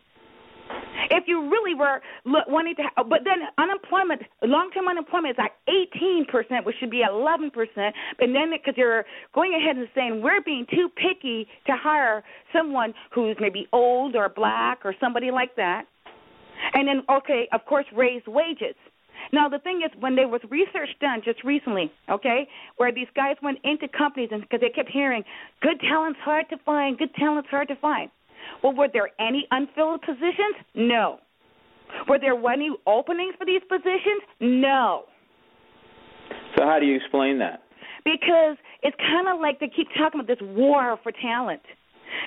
If 1.10 1.24
you 1.26 1.50
really 1.50 1.74
were 1.74 2.00
wanting 2.24 2.74
to, 2.76 2.82
ha- 2.96 3.04
but 3.04 3.20
then 3.24 3.44
unemployment, 3.58 4.22
long-term 4.42 4.88
unemployment 4.88 5.32
is 5.32 5.38
like 5.38 5.52
18 5.68 6.24
percent, 6.24 6.64
which 6.64 6.76
should 6.80 6.90
be 6.90 7.02
11 7.02 7.50
percent. 7.50 7.94
And 8.18 8.34
then 8.34 8.50
because 8.50 8.72
you're 8.78 9.04
going 9.34 9.52
ahead 9.52 9.76
and 9.76 9.88
saying 9.94 10.22
we're 10.22 10.40
being 10.40 10.64
too 10.70 10.88
picky 10.96 11.46
to 11.66 11.72
hire 11.76 12.24
someone 12.50 12.94
who's 13.14 13.36
maybe 13.40 13.68
old 13.74 14.16
or 14.16 14.30
black 14.30 14.86
or 14.86 14.94
somebody 14.98 15.30
like 15.30 15.54
that, 15.56 15.84
and 16.72 16.88
then 16.88 17.02
okay, 17.10 17.48
of 17.52 17.64
course, 17.66 17.86
raise 17.94 18.22
wages. 18.26 18.76
Now 19.32 19.48
the 19.48 19.58
thing 19.58 19.80
is, 19.84 19.90
when 20.00 20.16
there 20.16 20.28
was 20.28 20.40
research 20.50 20.90
done 21.00 21.22
just 21.24 21.42
recently, 21.44 21.90
okay, 22.10 22.46
where 22.76 22.92
these 22.92 23.08
guys 23.14 23.36
went 23.42 23.58
into 23.64 23.88
companies 23.88 24.28
and 24.32 24.42
because 24.42 24.60
they 24.60 24.70
kept 24.70 24.90
hearing 24.90 25.24
good 25.60 25.80
talent's 25.80 26.20
hard 26.22 26.46
to 26.50 26.56
find, 26.64 26.98
good 26.98 27.14
talent's 27.14 27.48
hard 27.50 27.68
to 27.68 27.76
find. 27.76 28.10
Well, 28.62 28.74
were 28.74 28.88
there 28.92 29.10
any 29.18 29.46
unfilled 29.50 30.02
positions? 30.02 30.56
No. 30.74 31.18
Were 32.08 32.18
there 32.18 32.34
any 32.50 32.70
openings 32.86 33.34
for 33.38 33.46
these 33.46 33.62
positions? 33.68 34.22
No. 34.40 35.04
so 36.56 36.64
how 36.64 36.78
do 36.80 36.86
you 36.86 36.96
explain 36.96 37.38
that? 37.38 37.62
Because 38.04 38.56
it's 38.82 38.96
kind 38.98 39.28
of 39.28 39.40
like 39.40 39.60
they 39.60 39.68
keep 39.74 39.88
talking 39.96 40.20
about 40.20 40.26
this 40.26 40.42
war 40.42 40.98
for 41.02 41.12
talent. 41.12 41.62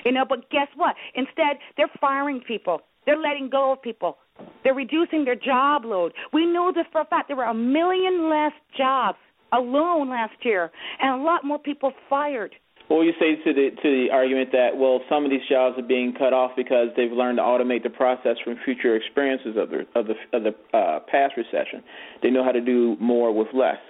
You 0.04 0.12
know, 0.12 0.24
but 0.28 0.50
guess 0.50 0.68
what? 0.76 0.96
Instead, 1.14 1.58
they're 1.76 1.90
firing 2.00 2.40
people. 2.46 2.80
They're 3.08 3.16
letting 3.16 3.48
go 3.48 3.72
of 3.72 3.80
people. 3.80 4.18
They're 4.62 4.74
reducing 4.74 5.24
their 5.24 5.34
job 5.34 5.86
load. 5.86 6.12
We 6.34 6.44
know 6.44 6.72
this 6.74 6.84
for 6.92 7.00
a 7.00 7.06
fact. 7.06 7.28
There 7.28 7.38
were 7.38 7.44
a 7.44 7.54
million 7.54 8.28
less 8.28 8.52
jobs 8.76 9.16
alone 9.50 10.10
last 10.10 10.34
year, 10.42 10.70
and 11.00 11.18
a 11.18 11.24
lot 11.24 11.42
more 11.42 11.58
people 11.58 11.90
fired. 12.10 12.54
What 12.88 12.98
would 12.98 13.06
you 13.06 13.14
say 13.18 13.42
to 13.42 13.54
the 13.54 13.70
to 13.82 13.88
the 13.88 14.12
argument 14.12 14.52
that 14.52 14.76
well, 14.76 15.00
some 15.08 15.24
of 15.24 15.30
these 15.30 15.40
jobs 15.48 15.78
are 15.78 15.88
being 15.88 16.12
cut 16.18 16.34
off 16.34 16.50
because 16.54 16.88
they've 16.98 17.10
learned 17.10 17.38
to 17.38 17.42
automate 17.42 17.82
the 17.82 17.88
process 17.88 18.36
from 18.44 18.56
future 18.62 18.94
experiences 18.94 19.56
of 19.56 19.70
the 19.70 19.86
of 19.98 20.06
the 20.06 20.36
of 20.36 20.42
the 20.44 20.76
uh, 20.76 21.00
past 21.10 21.32
recession? 21.38 21.82
They 22.22 22.28
know 22.28 22.44
how 22.44 22.52
to 22.52 22.60
do 22.60 22.98
more 23.00 23.32
with 23.32 23.48
less. 23.54 23.80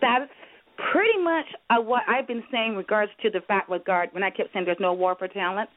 That's 0.00 0.32
pretty 0.90 1.22
much 1.22 1.44
uh, 1.68 1.82
what 1.82 2.04
I've 2.08 2.26
been 2.26 2.44
saying 2.50 2.70
in 2.70 2.76
regards 2.78 3.12
to 3.24 3.30
the 3.30 3.42
fact 3.42 3.68
regard 3.68 4.08
when 4.12 4.22
I 4.22 4.30
kept 4.30 4.54
saying 4.54 4.64
there's 4.64 4.80
no 4.80 4.94
war 4.94 5.16
for 5.18 5.28
talent. 5.28 5.68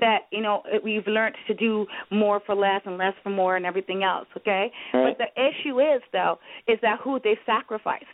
That 0.00 0.20
you 0.30 0.40
know 0.40 0.62
we've 0.82 1.06
learned 1.06 1.36
to 1.46 1.54
do 1.54 1.86
more 2.10 2.40
for 2.44 2.54
less 2.54 2.82
and 2.84 2.96
less 2.98 3.14
for 3.22 3.30
more 3.30 3.56
and 3.56 3.66
everything 3.66 4.02
else. 4.02 4.26
Okay, 4.36 4.72
Right. 4.94 5.16
but 5.16 5.18
the 5.18 5.30
issue 5.48 5.80
is 5.80 6.02
though 6.12 6.38
is 6.66 6.78
that 6.82 7.00
who 7.00 7.20
they 7.22 7.38
sacrificed. 7.46 8.04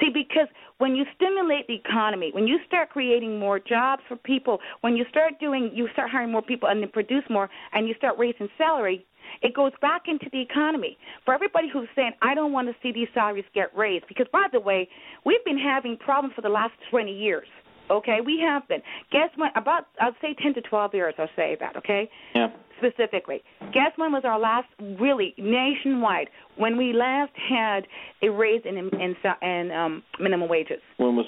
See, 0.00 0.10
because 0.12 0.48
when 0.78 0.94
you 0.94 1.04
stimulate 1.16 1.66
the 1.66 1.74
economy, 1.74 2.30
when 2.32 2.46
you 2.46 2.58
start 2.66 2.90
creating 2.90 3.38
more 3.38 3.58
jobs 3.58 4.02
for 4.08 4.16
people, 4.16 4.60
when 4.82 4.96
you 4.96 5.04
start 5.10 5.34
doing, 5.40 5.70
you 5.74 5.88
start 5.92 6.10
hiring 6.10 6.30
more 6.30 6.42
people 6.42 6.68
and 6.68 6.80
then 6.82 6.90
produce 6.90 7.24
more, 7.28 7.48
and 7.72 7.88
you 7.88 7.94
start 7.94 8.16
raising 8.18 8.48
salary, 8.56 9.04
it 9.42 9.54
goes 9.54 9.72
back 9.80 10.02
into 10.06 10.26
the 10.30 10.40
economy. 10.40 10.96
For 11.24 11.34
everybody 11.34 11.68
who's 11.72 11.88
saying, 11.96 12.12
I 12.22 12.34
don't 12.34 12.52
want 12.52 12.68
to 12.68 12.74
see 12.82 12.92
these 12.92 13.08
salaries 13.12 13.44
get 13.54 13.76
raised, 13.76 14.06
because 14.08 14.26
by 14.32 14.46
the 14.52 14.60
way, 14.60 14.88
we've 15.24 15.44
been 15.44 15.58
having 15.58 15.96
problems 15.96 16.34
for 16.34 16.42
the 16.42 16.48
last 16.48 16.74
20 16.90 17.10
years. 17.12 17.46
Okay, 17.90 18.18
we 18.24 18.38
have 18.40 18.66
been. 18.68 18.82
Guess 19.10 19.30
when? 19.36 19.50
About 19.56 19.84
I'd 20.00 20.12
say 20.20 20.34
10 20.42 20.54
to 20.54 20.60
12 20.62 20.94
years. 20.94 21.14
I'll 21.18 21.28
say 21.36 21.56
that. 21.60 21.76
Okay, 21.76 22.08
Yeah. 22.34 22.48
specifically. 22.78 23.42
Guess 23.72 23.92
when 23.96 24.12
was 24.12 24.22
our 24.24 24.38
last 24.38 24.68
really 25.00 25.34
nationwide 25.38 26.28
when 26.56 26.76
we 26.76 26.92
last 26.92 27.32
had 27.48 27.86
a 28.22 28.28
raise 28.30 28.62
in 28.64 28.76
in, 28.76 29.16
in 29.42 29.70
um, 29.72 30.02
minimum 30.20 30.48
wages? 30.48 30.80
When 30.98 31.16
was 31.16 31.26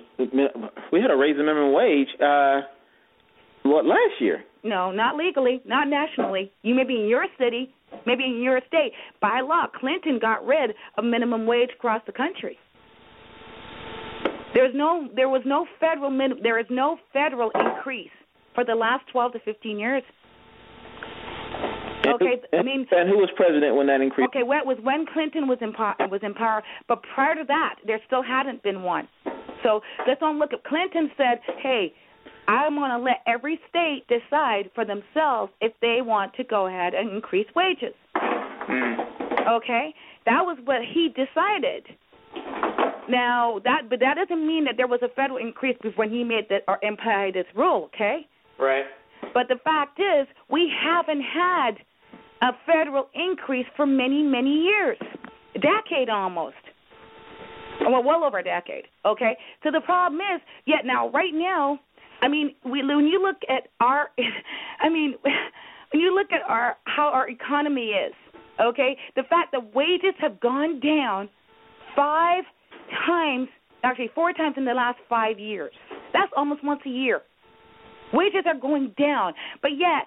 we 0.93 1.01
had 1.01 1.11
a 1.11 1.17
raise 1.17 1.37
in 1.39 1.47
minimum 1.47 1.73
wage? 1.73 2.09
Uh, 2.21 2.61
what 3.63 3.85
last 3.85 4.21
year? 4.21 4.43
No, 4.63 4.91
not 4.91 5.17
legally, 5.17 5.61
not 5.65 5.89
nationally. 5.89 6.53
You 6.63 6.75
may 6.75 6.85
be 6.85 6.95
in 7.01 7.09
your 7.09 7.27
city, 7.39 7.73
maybe 8.07 8.25
in 8.25 8.43
your 8.43 8.61
state. 8.69 8.93
By 9.21 9.41
law, 9.41 9.67
Clinton 9.79 10.19
got 10.21 10.45
rid 10.47 10.73
of 10.99 11.05
minimum 11.05 11.47
wage 11.47 11.71
across 11.75 12.03
the 12.07 12.13
country. 12.13 12.59
There's 14.55 14.75
no, 14.75 15.09
there 15.15 15.29
was 15.29 15.43
no 15.45 15.67
federal 15.79 16.11
min, 16.11 16.35
there 16.43 16.59
is 16.59 16.67
no 16.71 16.99
federal 17.13 17.51
increase 17.51 18.11
for 18.55 18.65
the 18.65 18.75
last 18.75 19.07
12 19.13 19.33
to 19.33 19.39
15 19.41 19.79
years. 19.79 20.03
Okay, 22.07 22.41
I 22.53 22.63
mean- 22.63 22.87
and 22.91 23.09
who 23.09 23.19
was 23.19 23.31
president 23.37 23.77
when 23.77 23.87
that 23.87 24.01
increased? 24.01 24.29
Okay, 24.29 24.41
it 24.41 24.67
was 24.67 24.79
when 24.81 25.07
Clinton 25.07 25.47
was 25.47 25.59
in 25.61 25.73
power, 25.73 25.95
was 26.11 26.23
in 26.23 26.35
power, 26.35 26.63
but 26.89 27.03
prior 27.15 27.35
to 27.35 27.45
that, 27.45 27.77
there 27.87 28.01
still 28.07 28.23
hadn't 28.23 28.63
been 28.63 28.83
one. 28.83 29.07
So 29.63 29.83
let's 30.07 30.21
don't 30.21 30.39
look 30.39 30.53
at 30.53 30.65
Clinton 30.65 31.11
said, 31.17 31.41
"Hey, 31.59 31.93
I'm 32.49 32.75
going 32.77 32.91
to 32.91 32.99
let 32.99 33.23
every 33.27 33.61
state 33.69 34.07
decide 34.09 34.71
for 34.75 34.85
themselves 34.85 35.53
if 35.61 35.79
they 35.81 36.01
want 36.01 36.33
to 36.35 36.45
go 36.45 36.67
ahead 36.67 36.95
and 36.95 37.11
increase 37.11 37.47
wages." 37.55 37.95
Hmm. 38.15 38.95
Okay, 39.47 39.95
that 40.25 40.45
was 40.45 40.59
what 40.65 40.83
he 40.85 41.09
decided. 41.09 41.87
Now 43.11 43.61
that, 43.65 43.91
but 43.91 44.01
that 44.01 44.15
doesn't 44.17 44.47
mean 44.47 44.65
that 44.65 44.75
there 44.77 44.87
was 44.87 45.01
a 45.03 45.09
federal 45.09 45.39
increase 45.39 45.77
before 45.83 46.05
he 46.05 46.23
made 46.23 46.47
that 46.51 46.63
or 46.69 46.79
implied 46.83 47.35
this 47.35 47.47
rule. 47.57 47.91
Okay. 47.95 48.27
Right. 48.59 48.85
But 49.35 49.49
the 49.49 49.57
fact 49.65 49.99
is, 49.99 50.27
we 50.51 50.71
haven't 50.83 51.23
had 51.23 51.73
a 52.43 52.53
federal 52.67 53.09
increase 53.15 53.67
for 53.77 53.87
many, 53.87 54.23
many 54.23 54.63
years, 54.63 54.99
a 55.55 55.59
decade 55.59 56.09
almost. 56.09 56.57
Well, 57.81 58.03
well 58.03 58.25
over 58.25 58.39
a 58.39 58.45
decade. 58.45 58.85
Okay. 59.05 59.37
So 59.63 59.71
the 59.71 59.81
problem 59.81 60.21
is, 60.21 60.41
yet 60.67 60.85
now, 60.85 61.11
right 61.11 61.33
now, 61.33 61.81
I 62.23 62.29
mean, 62.29 62.55
we, 62.65 62.85
when 62.85 63.07
you 63.07 63.23
look 63.23 63.39
at 63.49 63.69
our 63.81 64.11
I 64.81 64.89
mean, 64.89 65.15
when 65.93 66.01
you 66.01 66.15
look 66.15 66.33
at 66.33 66.49
our 66.49 66.77
how 66.85 67.09
our 67.09 67.29
economy 67.29 67.89
is, 67.89 68.15
okay, 68.61 68.97
the 69.17 69.23
fact 69.25 69.53
that 69.53 69.75
wages 69.75 70.15
have 70.21 70.41
gone 70.41 70.81
down 70.81 71.29
five 71.97 72.45
times, 73.07 73.49
actually 73.83 74.11
four 74.15 74.33
times 74.33 74.55
in 74.57 74.65
the 74.65 74.75
last 74.75 74.99
five 75.09 75.39
years. 75.39 75.73
That's 76.13 76.33
almost 76.37 76.65
once 76.65 76.81
a 76.87 76.91
year. 76.91 77.23
Wages 78.13 78.45
are 78.47 78.59
going 78.59 78.95
down, 78.99 79.35
but 79.63 79.73
yet 79.79 80.07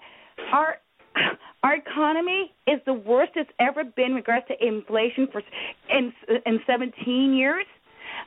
our 0.51 0.77
our 1.63 1.75
economy 1.75 2.51
is 2.67 2.79
the 2.85 2.93
worst 2.93 3.31
it's 3.35 3.49
ever 3.59 3.83
been 3.83 4.07
in 4.11 4.15
regards 4.15 4.45
to 4.47 4.65
inflation 4.65 5.27
for 5.31 5.41
in 5.89 6.13
in 6.45 6.59
17 6.67 7.33
years. 7.33 7.65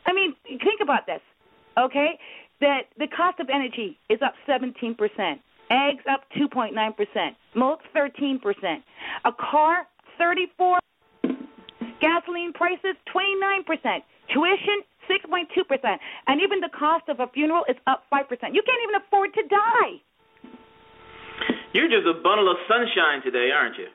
I 0.06 0.12
mean, 0.12 0.34
think 0.44 0.80
about 0.82 1.06
this, 1.06 1.20
okay? 1.78 2.18
That 2.60 2.82
the 2.98 3.06
cost 3.08 3.38
of 3.40 3.48
energy 3.52 3.98
is 4.08 4.18
up 4.24 4.34
17 4.46 4.94
percent, 4.94 5.40
eggs 5.70 6.04
up 6.10 6.22
2.9 6.38 6.72
percent, 6.96 7.36
milk 7.54 7.80
13 7.92 8.40
percent, 8.40 8.82
a 9.24 9.32
car 9.32 9.86
34, 10.18 10.78
gasoline 12.00 12.52
prices 12.54 12.96
29 13.12 13.64
percent, 13.64 14.04
tuition 14.36 14.84
6.2 15.08 15.64
percent, 15.64 16.00
and 16.26 16.42
even 16.42 16.60
the 16.60 16.68
cost 16.68 17.08
of 17.08 17.20
a 17.20 17.26
funeral 17.32 17.64
is 17.68 17.76
up 17.86 18.04
5 18.10 18.28
percent. 18.28 18.52
You 18.52 18.62
can't 18.66 18.82
even 18.84 19.00
afford 19.00 19.32
to 19.32 19.42
die. 19.48 19.92
You're 21.72 21.88
just 21.88 22.06
a 22.06 22.20
bundle 22.20 22.50
of 22.50 22.56
sunshine 22.68 23.22
today, 23.24 23.48
aren't 23.52 23.76
you? 23.78 23.88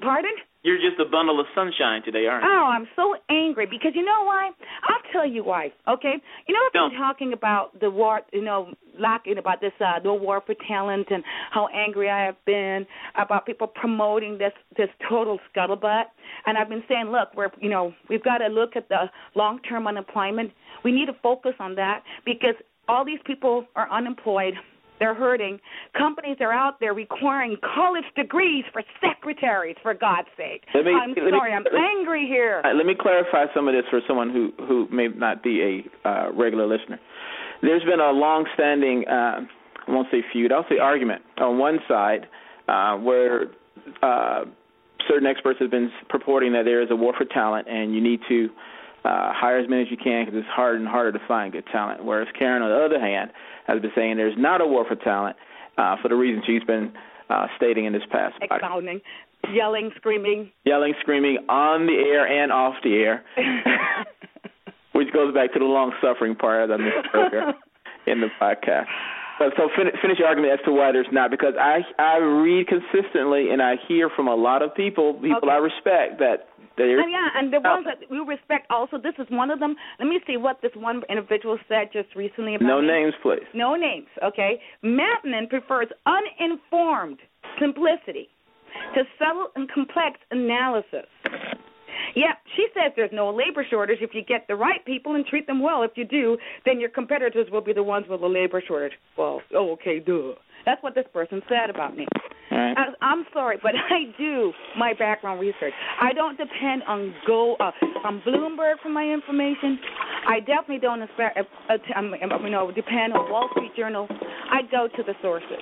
Pardon? 0.00 0.32
You're 0.62 0.78
just 0.78 0.98
a 1.00 1.08
bundle 1.08 1.38
of 1.38 1.46
sunshine 1.54 2.02
today, 2.02 2.26
aren't 2.26 2.42
you? 2.42 2.50
Oh, 2.50 2.66
I'm 2.66 2.88
so 2.96 3.14
angry 3.30 3.66
because 3.66 3.92
you 3.94 4.04
know 4.04 4.24
why? 4.24 4.50
I'll 4.88 5.12
tell 5.12 5.26
you 5.26 5.44
why. 5.44 5.72
Okay, 5.86 6.14
you 6.48 6.54
know 6.54 6.60
I've 6.66 6.90
been 6.90 6.98
talking 6.98 7.32
about 7.32 7.78
the 7.78 7.90
war, 7.90 8.22
you 8.32 8.42
know, 8.42 8.74
lacking 8.98 9.38
about 9.38 9.60
this 9.60 9.72
uh, 9.80 9.98
no 10.04 10.14
war 10.14 10.42
for 10.44 10.54
talent 10.68 11.06
and 11.10 11.22
how 11.50 11.68
angry 11.68 12.10
I 12.10 12.24
have 12.24 12.36
been 12.44 12.86
about 13.16 13.46
people 13.46 13.66
promoting 13.66 14.38
this 14.38 14.52
this 14.76 14.88
total 15.08 15.38
scuttlebutt. 15.54 16.04
And 16.46 16.58
I've 16.58 16.68
been 16.68 16.84
saying, 16.88 17.06
look, 17.06 17.28
we're 17.34 17.50
you 17.60 17.70
know 17.70 17.92
we've 18.08 18.24
got 18.24 18.38
to 18.38 18.48
look 18.48 18.76
at 18.76 18.88
the 18.88 19.10
long 19.34 19.60
term 19.68 19.86
unemployment. 19.86 20.52
We 20.84 20.92
need 20.92 21.06
to 21.06 21.16
focus 21.22 21.52
on 21.58 21.74
that 21.76 22.02
because 22.24 22.54
all 22.88 23.04
these 23.04 23.20
people 23.24 23.66
are 23.74 23.90
unemployed. 23.90 24.54
They're 24.98 25.14
hurting. 25.14 25.60
Companies 25.96 26.38
are 26.40 26.52
out 26.52 26.80
there 26.80 26.94
requiring 26.94 27.56
college 27.74 28.04
degrees 28.16 28.64
for 28.72 28.82
secretaries, 29.00 29.76
for 29.82 29.92
God's 29.92 30.28
sake. 30.36 30.62
Me- 30.74 30.80
I'm 30.92 31.10
let 31.10 31.24
me- 31.24 31.30
sorry, 31.30 31.52
I'm 31.52 31.66
angry 31.76 32.26
here. 32.26 32.62
Right, 32.64 32.74
let 32.74 32.86
me 32.86 32.94
clarify 32.98 33.44
some 33.54 33.68
of 33.68 33.74
this 33.74 33.84
for 33.90 34.00
someone 34.08 34.30
who 34.30 34.52
who 34.66 34.88
may 34.90 35.08
not 35.08 35.42
be 35.42 35.84
a 36.04 36.08
uh, 36.08 36.32
regular 36.32 36.66
listener. 36.66 36.98
There's 37.62 37.84
been 37.84 38.00
a 38.00 38.10
long-standing, 38.10 39.04
uh, 39.08 39.40
I 39.86 39.90
won't 39.90 40.08
say 40.10 40.22
feud, 40.32 40.52
I'll 40.52 40.66
say 40.68 40.78
argument 40.78 41.22
on 41.38 41.58
one 41.58 41.78
side, 41.88 42.26
uh, 42.68 42.96
where 42.96 43.46
uh, 44.02 44.44
certain 45.08 45.26
experts 45.26 45.60
have 45.60 45.70
been 45.70 45.90
purporting 46.08 46.52
that 46.52 46.64
there 46.64 46.82
is 46.82 46.90
a 46.90 46.96
war 46.96 47.14
for 47.16 47.24
talent 47.24 47.68
and 47.68 47.94
you 47.94 48.00
need 48.00 48.20
to 48.28 48.50
uh, 49.04 49.32
hire 49.32 49.58
as 49.58 49.68
many 49.68 49.82
as 49.82 49.88
you 49.90 49.96
can 49.96 50.24
because 50.24 50.38
it's 50.38 50.48
harder 50.48 50.76
and 50.78 50.88
harder 50.88 51.16
to 51.16 51.24
find 51.26 51.52
good 51.52 51.66
talent. 51.70 52.04
Whereas 52.04 52.28
Karen, 52.36 52.62
on 52.62 52.70
the 52.70 52.84
other 52.84 53.00
hand, 53.00 53.30
has 53.66 53.80
been 53.80 53.92
saying 53.94 54.16
there's 54.16 54.36
not 54.36 54.60
a 54.60 54.66
war 54.66 54.84
for 54.86 54.96
talent 54.96 55.36
uh, 55.78 55.96
for 56.02 56.08
the 56.08 56.16
reasons 56.16 56.44
she's 56.46 56.64
been 56.64 56.92
uh, 57.30 57.46
stating 57.56 57.84
in 57.84 57.92
this 57.92 58.02
past. 58.10 58.34
Expounding, 58.40 59.00
yelling, 59.52 59.90
screaming. 59.96 60.50
yelling, 60.64 60.94
screaming 61.00 61.38
on 61.48 61.86
the 61.86 61.92
air 61.92 62.26
and 62.26 62.50
off 62.50 62.74
the 62.82 62.94
air, 62.94 63.24
goes 65.16 65.32
back 65.32 65.52
to 65.54 65.58
the 65.58 65.64
long 65.64 65.92
suffering 66.04 66.36
part 66.36 66.68
that 66.68 66.74
I 66.74 66.76
mentioned 66.76 67.08
earlier 67.14 67.52
in 68.06 68.20
the 68.20 68.28
podcast. 68.40 68.84
But 69.38 69.52
so 69.56 69.68
fin- 69.76 69.92
finish 70.00 70.18
your 70.18 70.28
argument 70.28 70.52
as 70.58 70.64
to 70.64 70.72
why 70.72 70.92
there's 70.92 71.12
not, 71.12 71.30
because 71.30 71.54
I 71.60 71.80
I 71.98 72.16
read 72.18 72.68
consistently 72.68 73.50
and 73.50 73.60
I 73.60 73.76
hear 73.88 74.08
from 74.08 74.28
a 74.28 74.34
lot 74.34 74.62
of 74.62 74.74
people, 74.74 75.14
people 75.14 75.48
Okay. 75.48 75.50
I 75.50 75.56
respect, 75.56 76.20
that 76.20 76.48
there's 76.78 77.00
And 77.04 77.08
oh, 77.08 77.18
yeah, 77.18 77.28
and 77.36 77.52
the 77.52 77.60
ones 77.60 77.84
that 77.84 77.98
we 78.10 78.18
respect 78.20 78.66
also, 78.70 78.96
this 78.96 79.12
is 79.18 79.26
one 79.28 79.50
of 79.50 79.60
them. 79.60 79.76
Let 79.98 80.08
me 80.08 80.20
see 80.26 80.36
what 80.36 80.60
this 80.62 80.72
one 80.74 81.02
individual 81.08 81.58
said 81.68 81.88
just 81.92 82.14
recently 82.16 82.54
about 82.54 82.66
no 82.66 82.80
me. 82.80 82.86
names, 82.88 83.14
please. 83.22 83.44
No 83.52 83.76
names, 83.76 84.08
okay? 84.22 84.60
Matman 84.82 85.48
prefers 85.50 85.88
uninformed 86.06 87.18
simplicity 87.60 88.28
to 88.94 89.04
subtle 89.18 89.48
and 89.54 89.70
complex 89.70 90.18
analysis. 90.30 91.08
Yeah, 92.16 92.32
she 92.56 92.66
says 92.72 92.92
there's 92.96 93.10
no 93.12 93.28
labor 93.28 93.64
shortage 93.68 93.98
if 94.00 94.10
you 94.14 94.24
get 94.24 94.48
the 94.48 94.56
right 94.56 94.82
people 94.86 95.16
and 95.16 95.26
treat 95.26 95.46
them 95.46 95.62
well. 95.62 95.82
If 95.82 95.92
you 95.96 96.06
do, 96.06 96.38
then 96.64 96.80
your 96.80 96.88
competitors 96.88 97.46
will 97.52 97.60
be 97.60 97.74
the 97.74 97.82
ones 97.82 98.06
with 98.08 98.22
the 98.22 98.26
labor 98.26 98.62
shortage. 98.66 98.94
Well, 99.18 99.42
oh, 99.54 99.72
okay, 99.72 99.98
duh. 100.00 100.32
That's 100.64 100.82
what 100.82 100.94
this 100.94 101.04
person 101.12 101.42
said 101.46 101.68
about 101.68 101.94
me. 101.94 102.06
Right. 102.50 102.74
I, 102.74 103.04
I'm 103.04 103.26
sorry, 103.34 103.58
but 103.62 103.72
I 103.90 104.16
do 104.16 104.52
my 104.78 104.94
background 104.98 105.40
research. 105.40 105.74
I 106.00 106.14
don't 106.14 106.38
depend 106.38 106.84
on 106.88 107.14
go 107.26 107.54
uh, 107.60 107.70
on 108.02 108.22
Bloomberg 108.26 108.76
for 108.82 108.88
my 108.88 109.04
information. 109.04 109.78
I 110.26 110.40
definitely 110.40 110.78
don't 110.78 111.02
expect, 111.02 111.38
uh, 111.38 111.42
uh, 111.70 112.38
you 112.42 112.50
know 112.50 112.72
depend 112.72 113.12
on 113.12 113.30
Wall 113.30 113.48
Street 113.52 113.76
Journal. 113.76 114.08
I 114.50 114.62
go 114.70 114.88
to 114.96 115.02
the 115.02 115.12
sources, 115.20 115.60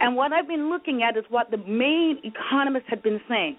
and 0.00 0.16
what 0.16 0.32
I've 0.32 0.48
been 0.48 0.68
looking 0.70 1.02
at 1.02 1.16
is 1.16 1.24
what 1.28 1.52
the 1.52 1.58
main 1.58 2.18
economists 2.24 2.86
had 2.88 3.02
been 3.02 3.20
saying. 3.28 3.56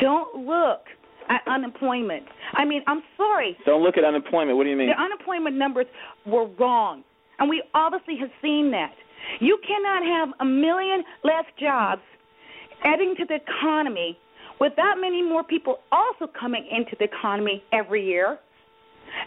Don't 0.00 0.46
look 0.46 0.86
at 1.28 1.42
unemployment. 1.46 2.24
I 2.54 2.64
mean, 2.64 2.82
I'm 2.86 3.02
sorry. 3.16 3.56
Don't 3.66 3.82
look 3.82 3.96
at 3.96 4.04
unemployment. 4.04 4.56
What 4.56 4.64
do 4.64 4.70
you 4.70 4.76
mean? 4.76 4.88
The 4.88 5.00
unemployment 5.00 5.56
numbers 5.56 5.86
were 6.26 6.46
wrong, 6.58 7.04
and 7.38 7.48
we 7.48 7.62
obviously 7.74 8.16
have 8.20 8.30
seen 8.42 8.70
that. 8.72 8.92
You 9.40 9.58
cannot 9.66 10.04
have 10.04 10.28
a 10.40 10.44
million 10.44 11.02
less 11.22 11.44
jobs 11.58 12.02
adding 12.84 13.14
to 13.18 13.24
the 13.24 13.36
economy 13.36 14.18
with 14.60 14.72
that 14.76 14.96
many 15.00 15.22
more 15.22 15.42
people 15.42 15.78
also 15.90 16.30
coming 16.38 16.68
into 16.70 16.96
the 16.98 17.04
economy 17.04 17.62
every 17.72 18.04
year. 18.04 18.38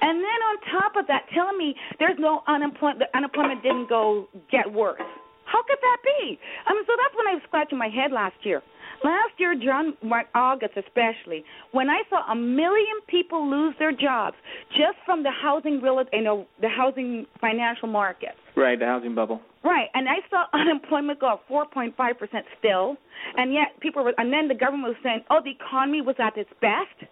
And 0.01 0.19
then 0.19 0.39
on 0.49 0.81
top 0.81 0.95
of 0.95 1.07
that, 1.07 1.25
telling 1.33 1.57
me 1.57 1.75
there's 1.99 2.19
no 2.19 2.41
unemployment, 2.47 2.99
the 2.99 3.17
unemployment 3.17 3.63
didn't 3.63 3.89
go 3.89 4.27
get 4.51 4.71
worse. 4.71 5.01
How 5.45 5.63
could 5.63 5.79
that 5.81 5.97
be? 6.03 6.37
I 6.67 6.73
mean, 6.73 6.83
so 6.85 6.93
that's 7.01 7.15
when 7.15 7.27
I 7.27 7.33
was 7.35 7.43
scratching 7.47 7.77
my 7.77 7.87
head 7.87 8.11
last 8.11 8.35
year. 8.43 8.61
Last 9.03 9.33
year, 9.37 9.55
John, 9.55 9.95
August 10.33 10.73
especially, 10.75 11.43
when 11.71 11.89
I 11.89 12.01
saw 12.09 12.31
a 12.31 12.35
million 12.35 12.97
people 13.07 13.49
lose 13.49 13.75
their 13.79 13.91
jobs 13.91 14.35
just 14.71 14.97
from 15.05 15.23
the 15.23 15.31
housing 15.31 15.81
real, 15.81 16.03
you 16.11 16.21
know, 16.21 16.47
the 16.61 16.69
housing 16.69 17.25
financial 17.39 17.87
market. 17.87 18.31
Right, 18.55 18.77
the 18.79 18.85
housing 18.85 19.13
bubble. 19.13 19.41
Right, 19.63 19.87
and 19.93 20.07
I 20.07 20.15
saw 20.29 20.45
unemployment 20.53 21.19
go 21.19 21.33
up 21.33 21.43
4.5 21.49 21.95
percent 22.17 22.45
still, 22.59 22.97
and 23.35 23.53
yet 23.53 23.79
people 23.81 24.03
were, 24.03 24.13
and 24.17 24.31
then 24.33 24.47
the 24.47 24.55
government 24.55 24.89
was 24.89 24.97
saying, 25.03 25.23
oh, 25.29 25.41
the 25.43 25.51
economy 25.51 26.01
was 26.01 26.15
at 26.19 26.37
its 26.37 26.49
best. 26.61 27.09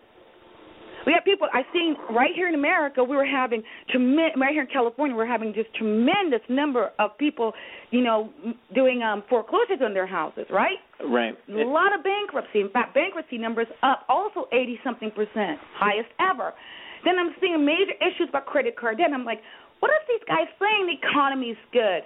We 1.06 1.14
have 1.14 1.24
people 1.24 1.48
I've 1.54 1.66
seen 1.74 1.96
right 2.10 2.32
here 2.36 2.48
in 2.48 2.56
America. 2.56 3.04
We 3.04 3.16
were 3.16 3.26
having 3.26 3.62
tremendous 3.90 4.40
right 4.40 4.52
here 4.52 4.64
in 4.64 4.68
California. 4.68 5.16
We're 5.16 5.28
having 5.28 5.54
just 5.54 5.74
tremendous 5.76 6.42
number 6.50 6.92
of 7.00 7.18
people, 7.18 7.54
you 7.92 8.02
know, 8.02 8.30
doing 8.74 9.04
um, 9.04 9.24
foreclosures 9.30 9.80
on 9.84 9.94
their 9.94 10.08
houses. 10.08 10.46
Right, 10.50 10.78
Right. 11.08 11.38
a 11.50 11.68
lot 11.68 11.94
of 11.94 12.04
bankruptcy. 12.04 12.62
In 12.62 12.70
fact, 12.70 12.94
bankruptcy 12.96 13.38
numbers 13.38 13.68
up 13.84 14.06
also 14.10 14.48
80 14.52 14.80
something 14.84 15.12
percent, 15.12 15.60
highest 15.76 16.10
ever. 16.20 16.54
Then 17.04 17.20
I'm 17.20 17.36
seeing 17.40 17.64
major 17.64 17.94
issues 18.02 18.30
about 18.30 18.48
credit 18.48 18.76
card 18.76 18.98
debt. 18.98 19.12
I'm 19.14 19.26
like, 19.26 19.42
what 19.80 19.92
are 19.92 20.02
these 20.08 20.26
guys 20.28 20.48
saying 20.60 20.88
the 20.88 21.08
economy's 21.08 21.58
good? 21.72 22.02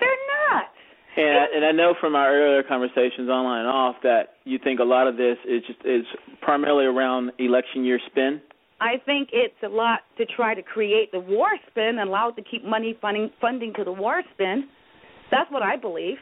They're 0.00 0.22
not. 0.48 0.64
And 1.14 1.38
I, 1.38 1.44
and 1.56 1.64
I 1.66 1.72
know 1.72 1.94
from 2.00 2.14
our 2.16 2.32
earlier 2.32 2.62
conversations 2.62 3.28
online 3.28 3.60
and 3.60 3.68
off 3.68 3.96
that 4.02 4.40
you 4.44 4.58
think 4.58 4.80
a 4.80 4.84
lot 4.84 5.06
of 5.06 5.18
this 5.18 5.36
is 5.46 5.62
just 5.66 5.78
is 5.84 6.06
primarily 6.42 6.84
around 6.84 7.32
election 7.38 7.84
year 7.84 8.00
spin. 8.10 8.40
I 8.80 8.98
think 9.06 9.28
it's 9.32 9.54
a 9.64 9.68
lot 9.68 10.00
to 10.18 10.26
try 10.26 10.54
to 10.54 10.62
create 10.62 11.12
the 11.12 11.20
war 11.20 11.48
spin 11.70 11.98
and 12.00 12.08
allow 12.08 12.30
it 12.30 12.36
to 12.36 12.42
keep 12.42 12.64
money 12.64 12.98
funding 13.00 13.30
funding 13.40 13.72
to 13.74 13.84
the 13.84 13.92
war 13.92 14.22
spin. 14.34 14.68
That's 15.30 15.50
what 15.50 15.62
I 15.62 15.76
believe. 15.76 16.16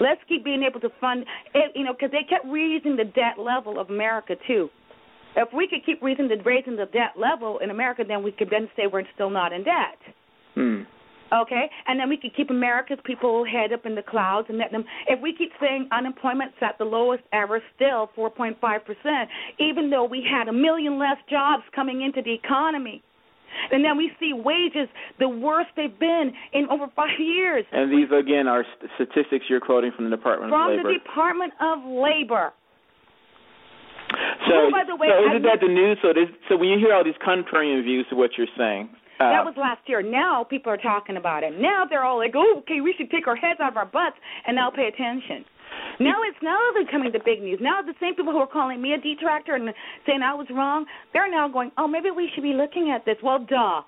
Let's 0.00 0.20
keep 0.28 0.44
being 0.44 0.62
able 0.62 0.78
to 0.80 0.90
fund 1.00 1.24
it, 1.54 1.72
you 1.74 1.84
know, 1.84 1.92
because 1.92 2.12
they 2.12 2.22
kept 2.28 2.44
raising 2.46 2.96
the 2.96 3.04
debt 3.04 3.38
level 3.38 3.80
of 3.80 3.90
America 3.90 4.36
too. 4.46 4.68
If 5.36 5.48
we 5.54 5.68
could 5.68 5.84
keep 5.84 6.02
raising 6.02 6.28
the 6.28 6.36
raising 6.44 6.76
the 6.76 6.86
debt 6.86 7.16
level 7.16 7.58
in 7.58 7.70
America, 7.70 8.04
then 8.06 8.22
we 8.22 8.30
could 8.30 8.50
then 8.50 8.68
say 8.76 8.84
we're 8.86 9.04
still 9.14 9.30
not 9.30 9.52
in 9.52 9.64
debt. 9.64 9.98
Okay, 11.32 11.68
and 11.86 12.00
then 12.00 12.08
we 12.08 12.16
could 12.16 12.34
keep 12.34 12.50
America's 12.50 12.98
people 13.04 13.44
head 13.44 13.72
up 13.72 13.84
in 13.84 13.94
the 13.94 14.02
clouds 14.02 14.46
and 14.48 14.58
let 14.58 14.72
them. 14.72 14.84
If 15.08 15.20
we 15.20 15.34
keep 15.36 15.52
saying 15.60 15.88
unemployment's 15.92 16.56
at 16.62 16.78
the 16.78 16.84
lowest 16.84 17.22
ever, 17.32 17.60
still 17.76 18.10
4.5 18.16 18.56
percent, 18.84 19.28
even 19.58 19.90
though 19.90 20.04
we 20.04 20.24
had 20.24 20.48
a 20.48 20.52
million 20.52 20.98
less 20.98 21.18
jobs 21.28 21.64
coming 21.74 22.02
into 22.02 22.22
the 22.22 22.32
economy, 22.32 23.02
and 23.72 23.84
then 23.84 23.96
we 23.96 24.10
see 24.20 24.32
wages 24.32 24.88
the 25.18 25.28
worst 25.28 25.70
they've 25.76 25.98
been 25.98 26.32
in 26.52 26.66
over 26.70 26.86
five 26.94 27.18
years 27.18 27.64
And 27.72 27.92
these 27.92 28.08
again 28.12 28.46
are 28.46 28.64
statistics 28.94 29.46
you're 29.48 29.60
quoting 29.60 29.92
from 29.94 30.04
the 30.08 30.16
Department 30.16 30.50
from 30.50 30.62
of 30.62 30.68
Labor. 30.70 30.82
From 30.82 30.92
the 30.92 30.98
Department 30.98 31.52
of 31.60 31.78
Labor. 31.84 32.52
so, 34.48 34.54
Oh, 34.54 34.68
by 34.72 34.84
the 34.86 34.96
way, 34.96 35.08
so 35.08 35.28
isn't 35.28 35.42
that 35.42 35.60
the 35.60 35.68
news? 35.68 35.98
So, 36.02 36.12
this, 36.12 36.28
so 36.48 36.56
when 36.56 36.68
you 36.68 36.78
hear 36.78 36.94
all 36.94 37.04
these 37.04 37.18
contrarian 37.20 37.82
views 37.82 38.06
to 38.10 38.16
what 38.16 38.30
you're 38.38 38.52
saying, 38.56 38.88
Uh, 39.18 39.30
that 39.34 39.44
was 39.44 39.54
last 39.56 39.82
year. 39.86 40.02
Now 40.02 40.44
people 40.44 40.72
are 40.72 40.78
talking 40.78 41.16
about 41.16 41.42
it. 41.42 41.58
Now 41.58 41.84
they're 41.88 42.04
all 42.04 42.18
like, 42.18 42.34
"Oh, 42.36 42.58
okay, 42.58 42.80
we 42.80 42.94
should 42.96 43.10
take 43.10 43.26
our 43.26 43.36
heads 43.36 43.58
out 43.60 43.72
of 43.72 43.76
our 43.76 43.86
butts 43.86 44.16
and 44.46 44.54
now 44.54 44.70
pay 44.70 44.86
attention." 44.86 45.44
Now 46.00 46.22
it's 46.22 46.38
now 46.42 46.58
becoming 46.78 47.10
the 47.12 47.18
big 47.24 47.42
news. 47.42 47.58
Now 47.60 47.82
the 47.82 47.94
same 48.00 48.14
people 48.14 48.32
who 48.32 48.38
are 48.38 48.46
calling 48.46 48.80
me 48.80 48.94
a 48.94 48.98
detractor 48.98 49.54
and 49.54 49.74
saying 50.06 50.22
I 50.22 50.34
was 50.34 50.46
wrong, 50.50 50.86
they're 51.12 51.30
now 51.30 51.48
going, 51.48 51.72
"Oh, 51.76 51.88
maybe 51.88 52.10
we 52.10 52.30
should 52.34 52.42
be 52.42 52.54
looking 52.54 52.90
at 52.90 53.04
this." 53.04 53.16
Well, 53.22 53.40
duh. 53.40 53.82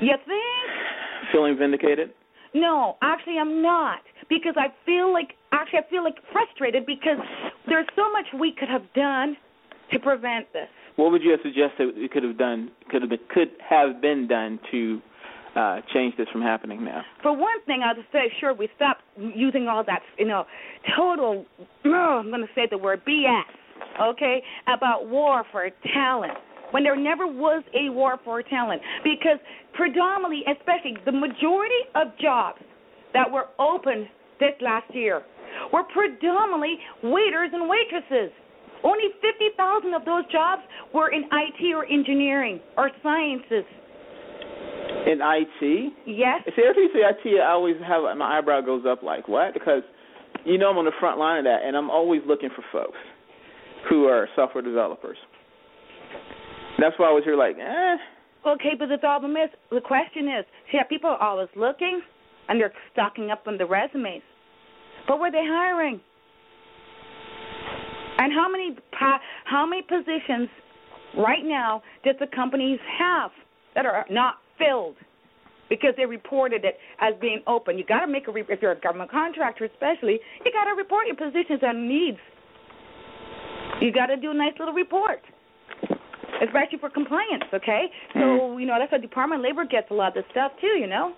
You 0.00 0.16
think? 0.26 1.32
Feeling 1.32 1.56
vindicated? 1.58 2.10
No, 2.54 2.96
actually, 3.02 3.38
I'm 3.38 3.62
not 3.62 4.00
because 4.28 4.54
I 4.56 4.72
feel 4.86 5.12
like 5.12 5.36
actually 5.52 5.80
I 5.80 5.90
feel 5.90 6.02
like 6.02 6.16
frustrated 6.32 6.86
because 6.86 7.18
there's 7.68 7.86
so 7.94 8.10
much 8.10 8.26
we 8.38 8.52
could 8.58 8.68
have 8.68 8.82
done 8.94 9.36
to 9.92 9.98
prevent 9.98 10.50
this. 10.52 10.68
What 11.00 11.12
would 11.12 11.22
you 11.22 11.30
have 11.30 11.40
suggested 11.42 11.96
we 11.96 12.08
could 12.08 12.22
have 12.24 12.36
done? 12.36 12.70
Could 12.90 13.00
have 13.00 13.08
been, 13.08 13.20
could 13.32 13.48
have 13.66 14.02
been 14.02 14.28
done 14.28 14.60
to 14.70 15.00
uh, 15.56 15.80
change 15.94 16.14
this 16.18 16.26
from 16.30 16.42
happening 16.42 16.84
now? 16.84 17.00
For 17.22 17.32
one 17.32 17.56
thing, 17.64 17.80
I'll 17.82 17.94
just 17.94 18.12
say, 18.12 18.30
sure, 18.38 18.52
we 18.52 18.68
stop 18.76 18.98
using 19.16 19.66
all 19.66 19.82
that, 19.84 20.00
you 20.18 20.26
know, 20.26 20.44
total. 20.94 21.46
Oh, 21.86 22.20
I'm 22.22 22.28
going 22.28 22.42
to 22.42 22.48
say 22.54 22.68
the 22.70 22.76
word 22.76 23.00
BS. 23.08 23.44
Okay, 24.10 24.42
about 24.68 25.08
war 25.08 25.42
for 25.50 25.70
talent 25.94 26.34
when 26.72 26.84
there 26.84 26.96
never 26.96 27.26
was 27.26 27.64
a 27.72 27.88
war 27.90 28.18
for 28.22 28.42
talent 28.42 28.82
because 29.02 29.38
predominantly, 29.72 30.42
especially 30.52 30.98
the 31.06 31.12
majority 31.12 31.80
of 31.94 32.08
jobs 32.20 32.60
that 33.14 33.30
were 33.30 33.46
opened 33.58 34.06
this 34.38 34.52
last 34.60 34.94
year 34.94 35.22
were 35.72 35.84
predominantly 35.84 36.76
waiters 37.02 37.50
and 37.54 37.70
waitresses. 37.70 38.32
Only 38.82 39.08
50,000 39.20 39.94
of 39.94 40.04
those 40.04 40.24
jobs 40.32 40.62
were 40.94 41.10
in 41.10 41.24
IT 41.24 41.74
or 41.74 41.84
engineering 41.84 42.60
or 42.76 42.90
sciences. 43.02 43.64
In 45.06 45.20
IT? 45.20 45.92
Yes. 46.06 46.42
See, 46.56 46.62
every 46.62 46.74
time 46.74 46.82
you 46.82 46.90
say 47.24 47.32
IT, 47.32 47.40
I 47.40 47.52
always 47.52 47.76
have 47.86 48.02
my 48.16 48.38
eyebrow 48.38 48.60
goes 48.60 48.84
up 48.88 49.02
like 49.02 49.28
what? 49.28 49.54
Because 49.54 49.82
you 50.44 50.58
know 50.58 50.70
I'm 50.70 50.78
on 50.78 50.84
the 50.84 50.96
front 51.00 51.18
line 51.18 51.38
of 51.38 51.44
that, 51.44 51.60
and 51.64 51.76
I'm 51.76 51.90
always 51.90 52.22
looking 52.26 52.50
for 52.54 52.64
folks 52.72 52.98
who 53.88 54.04
are 54.06 54.28
software 54.36 54.62
developers. 54.62 55.16
That's 56.78 56.98
why 56.98 57.08
I 57.08 57.12
was 57.12 57.24
here 57.24 57.36
like, 57.36 57.56
eh. 57.56 57.96
Okay, 58.46 58.72
but 58.78 58.88
the 58.88 58.98
problem 58.98 59.32
is, 59.32 59.50
the 59.70 59.80
question 59.80 60.28
is, 60.28 60.44
see, 60.72 60.78
people 60.88 61.10
are 61.10 61.22
always 61.22 61.48
looking, 61.54 62.00
and 62.48 62.60
they're 62.60 62.72
stocking 62.92 63.30
up 63.30 63.46
on 63.46 63.58
the 63.58 63.66
resumes. 63.66 64.22
But 65.06 65.20
were 65.20 65.30
they 65.30 65.44
hiring? 65.44 66.00
And 68.20 68.34
how 68.34 68.50
many 68.52 68.76
how 69.44 69.64
many 69.66 69.80
positions 69.80 70.50
right 71.16 71.42
now 71.42 71.82
does 72.04 72.16
the 72.20 72.26
companies 72.26 72.78
have 72.98 73.30
that 73.74 73.86
are 73.86 74.04
not 74.10 74.34
filled 74.58 74.96
because 75.70 75.94
they 75.96 76.04
reported 76.04 76.66
it 76.66 76.76
as 77.00 77.14
being 77.18 77.40
open? 77.46 77.78
You 77.78 77.84
got 77.84 78.00
to 78.00 78.06
make 78.06 78.28
a 78.28 78.32
re- 78.32 78.44
if 78.46 78.60
you're 78.60 78.72
a 78.72 78.80
government 78.80 79.10
contractor, 79.10 79.64
especially, 79.64 80.20
you 80.44 80.52
got 80.52 80.68
to 80.68 80.76
report 80.76 81.06
your 81.06 81.16
positions 81.16 81.60
and 81.62 81.88
needs. 81.88 82.18
You 83.80 83.90
got 83.90 84.06
to 84.06 84.18
do 84.18 84.32
a 84.32 84.34
nice 84.34 84.52
little 84.58 84.74
report 84.74 85.20
especially 86.44 86.78
for 86.78 86.90
compliance. 86.90 87.44
Okay, 87.52 87.86
so 88.14 88.20
Mm-hmm. 88.20 88.60
you 88.60 88.66
know 88.66 88.76
that's 88.78 88.92
why 88.92 88.98
Department 88.98 89.40
of 89.40 89.44
Labor 89.44 89.64
gets 89.64 89.90
a 89.90 89.94
lot 89.94 90.08
of 90.08 90.14
this 90.14 90.24
stuff 90.30 90.52
too. 90.60 90.76
You 90.76 90.86
know, 90.86 91.12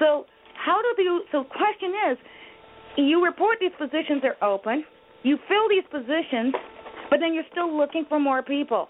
so 0.00 0.26
how 0.54 0.80
do 0.82 1.02
you? 1.02 1.22
So 1.30 1.44
question 1.44 1.94
is, 2.10 2.18
you 2.96 3.24
report 3.24 3.58
these 3.60 3.74
positions 3.78 4.22
are 4.24 4.36
open, 4.42 4.84
you 5.28 5.38
fill 5.48 5.68
these 5.68 5.84
positions, 5.90 6.54
but 7.10 7.20
then 7.20 7.34
you're 7.34 7.48
still 7.52 7.76
looking 7.76 8.04
for 8.08 8.18
more 8.18 8.42
people. 8.42 8.88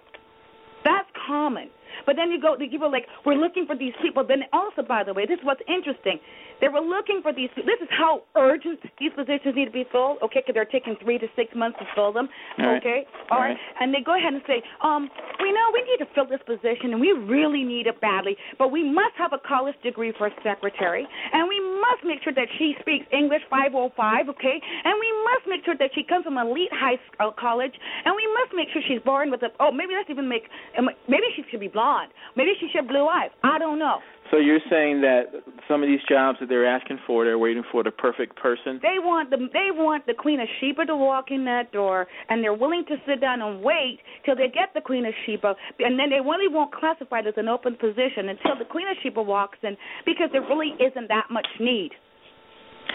That's 0.85 1.09
common. 1.27 1.71
But 2.07 2.17
then 2.17 2.31
you 2.31 2.41
go, 2.41 2.57
the 2.59 2.69
people 2.69 2.87
are 2.87 2.93
like, 2.93 3.07
we're 3.27 3.35
looking 3.35 3.67
for 3.67 3.77
these 3.77 3.93
people. 4.01 4.25
Then 4.27 4.43
also, 4.53 4.83
by 4.87 5.03
the 5.05 5.13
way, 5.13 5.27
this 5.27 5.39
is 5.39 5.45
what's 5.45 5.61
interesting. 5.69 6.19
They 6.61 6.69
were 6.69 6.81
looking 6.81 7.21
for 7.23 7.33
these. 7.33 7.49
This 7.57 7.79
is 7.81 7.89
how 7.91 8.23
urgent 8.37 8.81
these 8.99 9.13
positions 9.15 9.55
need 9.55 9.67
to 9.67 9.71
be 9.71 9.85
filled. 9.93 10.19
Okay, 10.23 10.41
because 10.43 10.55
they're 10.55 10.65
taking 10.69 10.97
three 11.03 11.19
to 11.19 11.27
six 11.37 11.55
months 11.55 11.79
to 11.79 11.87
fill 11.95 12.13
them. 12.13 12.29
All 12.59 12.67
right. 12.67 12.83
Okay, 12.83 13.07
All 13.31 13.39
all 13.39 13.45
right. 13.45 13.55
right. 13.55 13.81
And 13.81 13.95
they 13.95 14.01
go 14.05 14.17
ahead 14.19 14.33
and 14.35 14.43
say, 14.47 14.63
um, 14.83 15.09
we 15.41 15.53
know 15.53 15.65
we 15.73 15.83
need 15.87 16.03
to 16.03 16.09
fill 16.15 16.27
this 16.27 16.43
position, 16.47 16.93
and 16.93 17.01
we 17.01 17.13
really 17.13 17.63
need 17.63 17.87
it 17.87 18.01
badly. 18.01 18.37
But 18.59 18.71
we 18.71 18.83
must 18.83 19.15
have 19.19 19.33
a 19.33 19.39
college 19.47 19.77
degree 19.83 20.13
for 20.19 20.27
a 20.27 20.35
secretary, 20.43 21.07
and 21.33 21.49
we 21.49 21.61
must 21.81 22.03
make 22.05 22.23
sure 22.23 22.35
that 22.35 22.49
she 22.59 22.75
speaks 22.81 23.07
English 23.13 23.43
505. 23.51 24.29
Okay, 24.35 24.57
and 24.85 24.95
we 24.99 25.11
must 25.31 25.47
make 25.47 25.65
sure 25.65 25.77
that 25.79 25.91
she 25.95 26.03
comes 26.03 26.25
from 26.25 26.37
an 26.39 26.47
elite 26.49 26.73
high 26.75 26.99
school 27.13 27.33
college, 27.39 27.75
and 28.05 28.15
we 28.15 28.27
must 28.43 28.51
make 28.55 28.69
sure 28.73 28.83
she's 28.87 29.03
born 29.07 29.31
with 29.31 29.43
a. 29.43 29.51
Oh, 29.61 29.71
maybe 29.71 29.95
let's 29.95 30.11
even 30.11 30.29
make. 30.29 30.51
um, 30.77 30.91
Maybe 31.09 31.25
she 31.37 31.43
should 31.51 31.61
be 31.61 31.69
blonde. 31.69 32.11
Maybe 32.37 32.53
she 32.61 32.67
should 32.73 32.85
have 32.85 32.89
blue 32.89 33.07
eyes. 33.07 33.31
I 33.43 33.59
don't 33.59 33.79
know. 33.79 33.99
So 34.31 34.37
you're 34.37 34.61
saying 34.69 35.01
that 35.01 35.33
some 35.67 35.83
of 35.83 35.89
these 35.89 36.01
jobs 36.09 36.39
that 36.41 36.49
they're 36.49 36.67
asking 36.67 36.99
for, 37.07 37.25
they're 37.25 37.39
waiting 37.39 37.63
for 37.73 37.83
the 37.83 37.91
perfect 37.91 38.37
person? 38.37 38.79
They 38.83 38.99
want 38.99 39.31
the 39.31 39.39
they 39.53 39.71
want 39.73 40.07
the 40.07 40.15
Queen 40.15 40.41
of 40.41 40.49
Sheba 40.61 40.85
to 40.87 40.97
walk 40.97 41.31
in 41.31 41.45
that 41.47 41.73
door, 41.73 42.07
and 42.29 42.45
they're 42.45 42.55
willing 42.55 42.85
to 42.89 42.97
sit 43.07 43.21
down 43.21 43.41
and 43.41 43.63
wait 43.63 44.01
till 44.25 44.37
they 44.37 44.49
get 44.49 44.75
the 44.75 44.81
Queen 44.81 45.07
of 45.07 45.15
Sheba, 45.25 45.55
and 45.79 45.99
then 45.99 46.11
they 46.11 46.21
really 46.21 46.49
won't 46.49 46.73
classify 46.73 47.21
it 47.21 47.27
as 47.27 47.35
an 47.37 47.49
open 47.49 47.75
position 47.75 48.29
until 48.29 48.59
the 48.59 48.67
Queen 48.69 48.87
of 48.89 48.97
Sheba 49.03 49.23
walks 49.23 49.59
in, 49.63 49.77
because 50.05 50.29
there 50.33 50.43
really 50.43 50.75
isn't 50.79 51.09
that 51.09 51.29
much 51.31 51.49
need. 51.59 51.91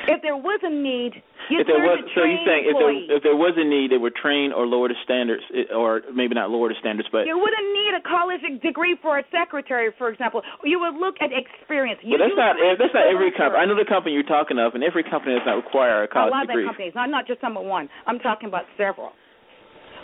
If 0.07 0.21
there 0.21 0.35
was 0.35 0.59
a 0.63 0.69
need, 0.71 1.23
you 1.47 1.59
if 1.59 1.67
there 1.67 1.79
was, 1.79 2.03
so 2.11 2.23
you're 2.23 2.35
trained 2.35 2.43
saying 2.43 2.63
if 2.67 2.75
there 2.75 2.91
if 3.17 3.21
there 3.23 3.39
was 3.39 3.55
a 3.55 3.63
need, 3.63 3.91
they 3.91 3.99
would 3.99 4.15
train 4.15 4.51
or 4.51 4.67
lower 4.67 4.91
the 4.91 4.99
standards, 5.03 5.43
or 5.71 6.03
maybe 6.11 6.35
not 6.35 6.51
lower 6.51 6.67
the 6.67 6.79
standards, 6.79 7.07
but 7.11 7.23
You 7.23 7.39
wouldn't 7.39 7.69
need 7.71 7.95
a 7.95 8.03
college 8.03 8.43
degree 8.59 8.95
for 8.99 9.19
a 9.19 9.23
secretary, 9.31 9.91
for 9.95 10.11
example. 10.11 10.43
You 10.63 10.79
would 10.83 10.99
look 10.99 11.15
at 11.23 11.31
experience. 11.31 12.03
You 12.03 12.19
but 12.19 12.27
that's 12.27 12.39
not 12.39 12.55
that's 12.79 12.95
not 12.95 13.07
every 13.07 13.31
company. 13.31 13.59
I 13.59 13.65
know 13.65 13.79
the 13.79 13.87
company 13.87 14.11
you're 14.15 14.27
talking 14.27 14.59
of, 14.59 14.75
and 14.75 14.83
every 14.83 15.03
company 15.03 15.35
does 15.39 15.47
not 15.47 15.59
require 15.59 16.03
a 16.03 16.07
college 16.07 16.31
degree. 16.31 16.35
a 16.35 16.35
lot 16.35 16.43
of 16.43 16.49
degree. 16.51 16.67
companies, 16.67 16.93
not 16.95 17.07
not 17.07 17.23
just 17.27 17.39
number 17.43 17.63
one. 17.63 17.87
I'm 18.07 18.19
talking 18.19 18.47
about 18.51 18.67
several. 18.75 19.15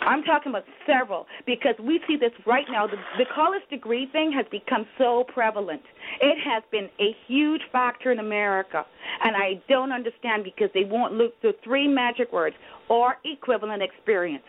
I'm 0.02 0.22
talking 0.22 0.50
about 0.50 0.64
several 0.86 1.26
because 1.46 1.74
we 1.78 2.00
see 2.08 2.16
this 2.16 2.32
right 2.46 2.64
now. 2.70 2.86
The, 2.86 2.96
the 3.18 3.26
college 3.34 3.62
degree 3.70 4.08
thing 4.12 4.32
has 4.32 4.46
become 4.50 4.86
so 4.98 5.24
prevalent. 5.32 5.82
It 6.20 6.38
has 6.44 6.62
been 6.70 6.88
a 7.00 7.14
huge 7.26 7.60
factor 7.70 8.10
in 8.12 8.18
America, 8.18 8.84
and 9.22 9.36
I 9.36 9.60
don't 9.68 9.92
understand 9.92 10.44
because 10.44 10.70
they 10.74 10.84
won't 10.84 11.14
look 11.14 11.38
through 11.40 11.54
three 11.62 11.86
magic 11.86 12.32
words 12.32 12.56
or 12.88 13.16
equivalent 13.24 13.82
experience. 13.82 14.44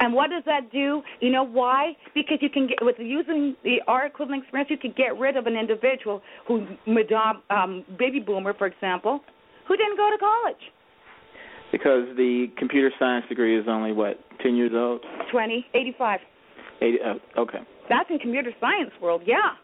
And 0.00 0.12
what 0.12 0.30
does 0.30 0.42
that 0.44 0.70
do? 0.70 1.02
You 1.20 1.30
know 1.30 1.44
why? 1.44 1.92
Because 2.14 2.38
you 2.40 2.50
can 2.50 2.66
get 2.66 2.78
with 2.82 2.96
using 2.98 3.56
the 3.64 3.78
R 3.86 4.06
equivalent 4.06 4.42
experience, 4.42 4.70
you 4.70 4.78
can 4.78 4.92
get 4.96 5.18
rid 5.18 5.36
of 5.36 5.46
an 5.46 5.56
individual 5.56 6.20
who, 6.46 6.66
Madame 6.86 7.42
um, 7.50 7.84
baby 7.98 8.20
boomer, 8.20 8.54
for 8.54 8.66
example, 8.66 9.20
who 9.66 9.76
didn't 9.76 9.96
go 9.96 10.10
to 10.10 10.18
college. 10.18 10.72
Because 11.70 12.04
the 12.16 12.46
computer 12.56 12.90
science 12.98 13.26
degree 13.28 13.58
is 13.58 13.66
only 13.68 13.92
what 13.92 14.18
ten 14.42 14.56
years 14.56 14.72
old. 14.74 15.04
Twenty, 15.30 15.66
eighty-five. 15.74 16.20
Eighty. 16.80 16.98
Uh, 17.04 17.40
okay. 17.40 17.58
That's 17.88 18.08
in 18.10 18.18
computer 18.18 18.52
science 18.60 18.90
world, 19.00 19.22
yeah. 19.26 19.56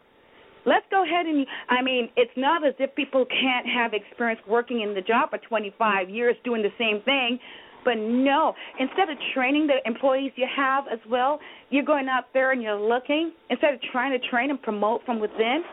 Let's 0.65 0.85
go 0.89 1.03
ahead 1.03 1.27
and 1.27 1.45
I 1.69 1.81
mean, 1.81 2.09
it's 2.17 2.31
not 2.35 2.65
as 2.65 2.73
if 2.79 2.95
people 2.95 3.25
can't 3.25 3.67
have 3.67 3.93
experience 3.93 4.41
working 4.47 4.81
in 4.81 4.95
the 4.95 5.01
job 5.01 5.29
for 5.29 5.37
25 5.37 6.09
years 6.09 6.35
doing 6.43 6.63
the 6.63 6.73
same 6.79 7.01
thing, 7.03 7.39
but 7.83 7.93
no. 7.97 8.55
Instead 8.79 9.09
of 9.09 9.17
training 9.33 9.67
the 9.67 9.77
employees 9.85 10.31
you 10.35 10.47
have 10.55 10.85
as 10.91 10.99
well, 11.07 11.39
you're 11.69 11.85
going 11.85 12.07
out 12.09 12.25
there 12.33 12.51
and 12.51 12.63
you're 12.63 12.79
looking 12.79 13.31
instead 13.51 13.75
of 13.75 13.79
trying 13.91 14.19
to 14.19 14.27
train 14.27 14.49
and 14.49 14.61
promote 14.61 15.01
from 15.05 15.19
within. 15.19 15.63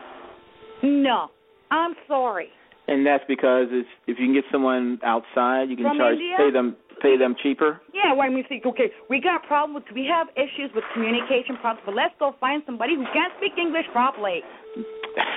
No. 0.83 1.29
I'm 1.71 1.95
sorry. 2.07 2.49
And 2.87 3.05
that's 3.05 3.23
because 3.27 3.67
it's, 3.71 3.87
if 4.07 4.19
you 4.19 4.25
can 4.25 4.33
get 4.33 4.43
someone 4.51 4.99
outside, 5.03 5.69
you 5.69 5.77
can 5.77 5.85
From 5.85 5.97
charge 5.97 6.13
India? 6.19 6.35
pay 6.37 6.51
them 6.51 6.75
pay 7.03 7.19
them 7.19 7.35
cheaper. 7.43 7.81
Yeah, 7.93 8.15
when 8.15 8.33
we 8.33 8.43
think, 8.47 8.65
okay, 8.65 8.89
we 9.11 9.19
got 9.19 9.43
problems, 9.43 9.85
we 9.93 10.07
have 10.07 10.31
issues 10.39 10.71
with 10.73 10.87
communication 10.95 11.59
problems, 11.59 11.83
but 11.85 11.93
let's 11.93 12.15
go 12.17 12.33
find 12.39 12.63
somebody 12.65 12.95
who 12.95 13.03
can't 13.11 13.35
speak 13.37 13.59
English 13.59 13.85
properly 13.91 14.39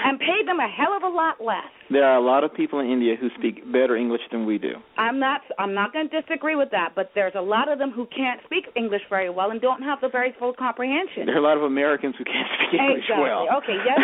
and 0.07 0.19
pay 0.19 0.47
them 0.47 0.59
a 0.61 0.69
hell 0.71 0.97
of 0.97 1.03
a 1.03 1.09
lot 1.09 1.43
less. 1.43 1.69
There 1.91 2.05
are 2.05 2.17
a 2.17 2.25
lot 2.25 2.45
of 2.45 2.55
people 2.55 2.81
in 2.81 2.87
India 2.87 3.15
who 3.19 3.29
speak 3.39 3.61
better 3.71 3.97
English 3.97 4.23
than 4.33 4.47
we 4.47 4.59
do. 4.59 4.75
I'm 4.97 5.21
not 5.21 5.43
I'm 5.59 5.75
not 5.75 5.93
going 5.93 6.09
to 6.09 6.21
disagree 6.23 6.57
with 6.57 6.71
that, 6.71 6.95
but 6.95 7.11
there's 7.15 7.35
a 7.37 7.41
lot 7.43 7.71
of 7.71 7.79
them 7.79 7.91
who 7.91 8.07
can't 8.07 8.41
speak 8.47 8.65
English 8.75 9.03
very 9.11 9.31
well 9.31 9.51
and 9.51 9.61
don't 9.61 9.83
have 9.83 10.01
the 10.01 10.09
very 10.09 10.35
full 10.39 10.55
comprehension. 10.55 11.27
There 11.27 11.37
are 11.37 11.45
a 11.45 11.47
lot 11.47 11.57
of 11.57 11.63
Americans 11.63 12.15
who 12.19 12.25
can't 12.25 12.49
speak 12.57 12.81
English 12.81 13.05
exactly. 13.05 13.23
well. 13.23 13.47
Okay, 13.59 13.79
yes. 13.85 14.01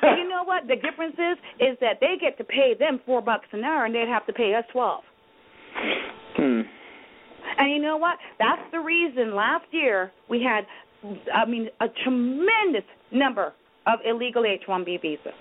but 0.00 0.14
you 0.20 0.28
know 0.28 0.44
what? 0.44 0.68
The 0.68 0.76
difference 0.76 1.16
is 1.16 1.38
is 1.58 1.74
that 1.80 1.98
they 2.00 2.14
get 2.20 2.36
to 2.38 2.44
pay 2.44 2.74
them 2.78 3.00
four 3.06 3.22
bucks 3.22 3.48
an 3.52 3.64
hour 3.64 3.86
and 3.86 3.94
they'd 3.94 4.08
have 4.08 4.26
to 4.26 4.32
pay 4.32 4.54
us 4.54 4.64
twelve. 4.72 5.02
Hmm. 6.36 6.62
And 7.58 7.72
you 7.72 7.80
know 7.80 7.96
what? 7.96 8.18
That's 8.38 8.62
the 8.72 8.78
reason 8.78 9.34
last 9.34 9.64
year 9.72 10.12
we 10.30 10.42
had, 10.42 10.64
I 11.34 11.44
mean, 11.44 11.68
a 11.80 11.86
tremendous 12.04 12.84
number 13.12 13.52
of 13.86 13.98
illegal 14.06 14.44
H-1B 14.44 15.02
visas. 15.02 15.32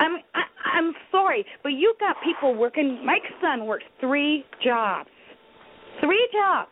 I'm 0.00 0.16
I, 0.34 0.42
I'm 0.78 0.92
sorry, 1.10 1.44
but 1.62 1.70
you 1.70 1.94
got 2.00 2.16
people 2.24 2.54
working. 2.54 3.04
My 3.04 3.18
son 3.40 3.66
works 3.66 3.84
three 4.00 4.44
jobs, 4.64 5.10
three 6.00 6.28
jobs, 6.32 6.70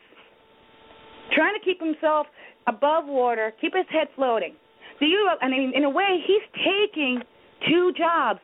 trying 1.32 1.54
to 1.58 1.64
keep 1.64 1.80
himself 1.80 2.26
above 2.66 3.04
water, 3.06 3.52
keep 3.60 3.74
his 3.74 3.86
head 3.90 4.08
floating, 4.16 4.54
Do 4.98 5.06
you? 5.06 5.30
I 5.40 5.48
mean, 5.48 5.72
in 5.74 5.84
a 5.84 5.90
way, 5.90 6.18
he's 6.26 6.42
taking 6.64 7.20
two 7.68 7.92
jobs 7.96 8.40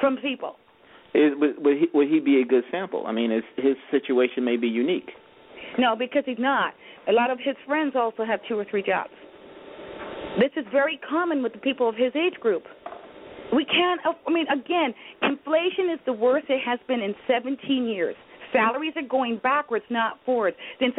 from 0.00 0.16
people. 0.18 0.56
Is, 1.16 1.32
would, 1.40 1.64
would, 1.64 1.76
he, 1.78 1.86
would 1.94 2.08
he 2.08 2.20
be 2.20 2.42
a 2.42 2.44
good 2.44 2.64
sample? 2.70 3.06
I 3.06 3.12
mean, 3.12 3.30
his, 3.30 3.44
his 3.56 3.76
situation 3.90 4.44
may 4.44 4.56
be 4.56 4.68
unique. 4.68 5.10
No, 5.78 5.96
because 5.96 6.24
he's 6.26 6.38
not. 6.38 6.74
A 7.08 7.12
lot 7.12 7.30
of 7.30 7.38
his 7.42 7.56
friends 7.66 7.94
also 7.96 8.24
have 8.24 8.40
two 8.46 8.58
or 8.58 8.66
three 8.70 8.82
jobs. 8.82 9.10
This 10.38 10.50
is 10.56 10.66
very 10.70 11.00
common 11.08 11.42
with 11.42 11.52
the 11.54 11.58
people 11.58 11.88
of 11.88 11.94
his 11.94 12.12
age 12.14 12.34
group. 12.40 12.64
We 13.54 13.64
can't, 13.64 14.00
I 14.04 14.30
mean, 14.30 14.46
again, 14.48 14.92
inflation 15.22 15.88
is 15.94 16.00
the 16.04 16.12
worst 16.12 16.46
it 16.48 16.60
has 16.66 16.78
been 16.86 17.00
in 17.00 17.14
17 17.26 17.86
years. 17.86 18.16
Salaries 18.52 18.92
are 18.96 19.08
going 19.08 19.40
backwards, 19.42 19.84
not 19.90 20.18
forwards. 20.26 20.56
In 20.80 20.92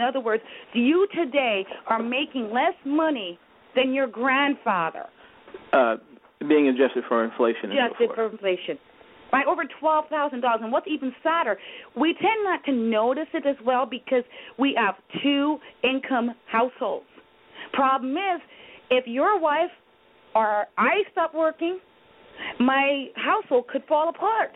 other 0.00 0.20
words, 0.20 0.42
you 0.74 1.06
today 1.14 1.64
are 1.86 2.02
making 2.02 2.50
less 2.52 2.74
money 2.84 3.38
than 3.76 3.92
your 3.92 4.06
grandfather. 4.06 5.06
Uh, 5.72 5.96
being 6.48 6.68
adjusted 6.68 7.04
for 7.08 7.24
inflation. 7.24 7.70
Adjusted 7.72 8.10
for 8.14 8.30
inflation. 8.30 8.78
By 9.30 9.42
over 9.48 9.62
twelve 9.78 10.06
thousand 10.08 10.40
dollars. 10.40 10.60
And 10.62 10.72
what's 10.72 10.88
even 10.88 11.12
sadder, 11.22 11.58
we 11.96 12.14
tend 12.14 12.44
not 12.44 12.64
to 12.64 12.72
notice 12.72 13.28
it 13.32 13.46
as 13.46 13.56
well 13.64 13.86
because 13.86 14.24
we 14.58 14.76
have 14.76 14.96
two 15.22 15.58
income 15.84 16.34
households. 16.46 17.06
Problem 17.72 18.12
is, 18.12 18.40
if 18.90 19.06
your 19.06 19.38
wife 19.40 19.70
or 20.34 20.66
I 20.76 21.02
stop 21.12 21.34
working, 21.34 21.78
my 22.58 23.06
household 23.16 23.68
could 23.68 23.82
fall 23.88 24.08
apart. 24.08 24.50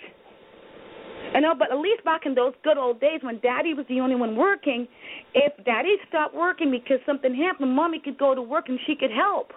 I 1.34 1.40
know, 1.40 1.54
but 1.58 1.72
at 1.72 1.78
least 1.78 2.04
back 2.04 2.22
in 2.26 2.34
those 2.34 2.52
good 2.62 2.76
old 2.76 3.00
days 3.00 3.20
when 3.22 3.40
Daddy 3.40 3.74
was 3.74 3.86
the 3.88 4.00
only 4.00 4.14
one 4.14 4.36
working, 4.36 4.86
if 5.34 5.52
Daddy 5.64 5.96
stopped 6.08 6.34
working 6.34 6.70
because 6.70 6.98
something 7.06 7.34
happened, 7.34 7.74
Mommy 7.74 8.00
could 8.04 8.18
go 8.18 8.34
to 8.34 8.42
work 8.42 8.68
and 8.68 8.78
she 8.86 8.94
could 8.94 9.10
help. 9.10 9.52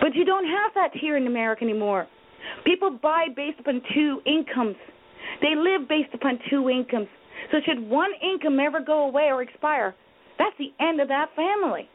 But 0.00 0.14
you 0.14 0.24
don't 0.24 0.44
have 0.44 0.72
that 0.74 0.90
here 1.00 1.16
in 1.16 1.26
America 1.26 1.62
anymore. 1.62 2.06
People 2.64 2.98
buy 3.02 3.26
based 3.34 3.60
upon 3.60 3.82
two 3.94 4.20
incomes. 4.26 4.76
They 5.40 5.54
live 5.56 5.88
based 5.88 6.14
upon 6.14 6.38
two 6.50 6.68
incomes. 6.68 7.08
So 7.50 7.58
should 7.64 7.80
one 7.80 8.10
income 8.22 8.58
ever 8.60 8.80
go 8.80 9.06
away 9.06 9.24
or 9.24 9.42
expire, 9.42 9.94
that's 10.38 10.56
the 10.58 10.72
end 10.80 11.00
of 11.00 11.08
that 11.08 11.28
family. 11.36 11.88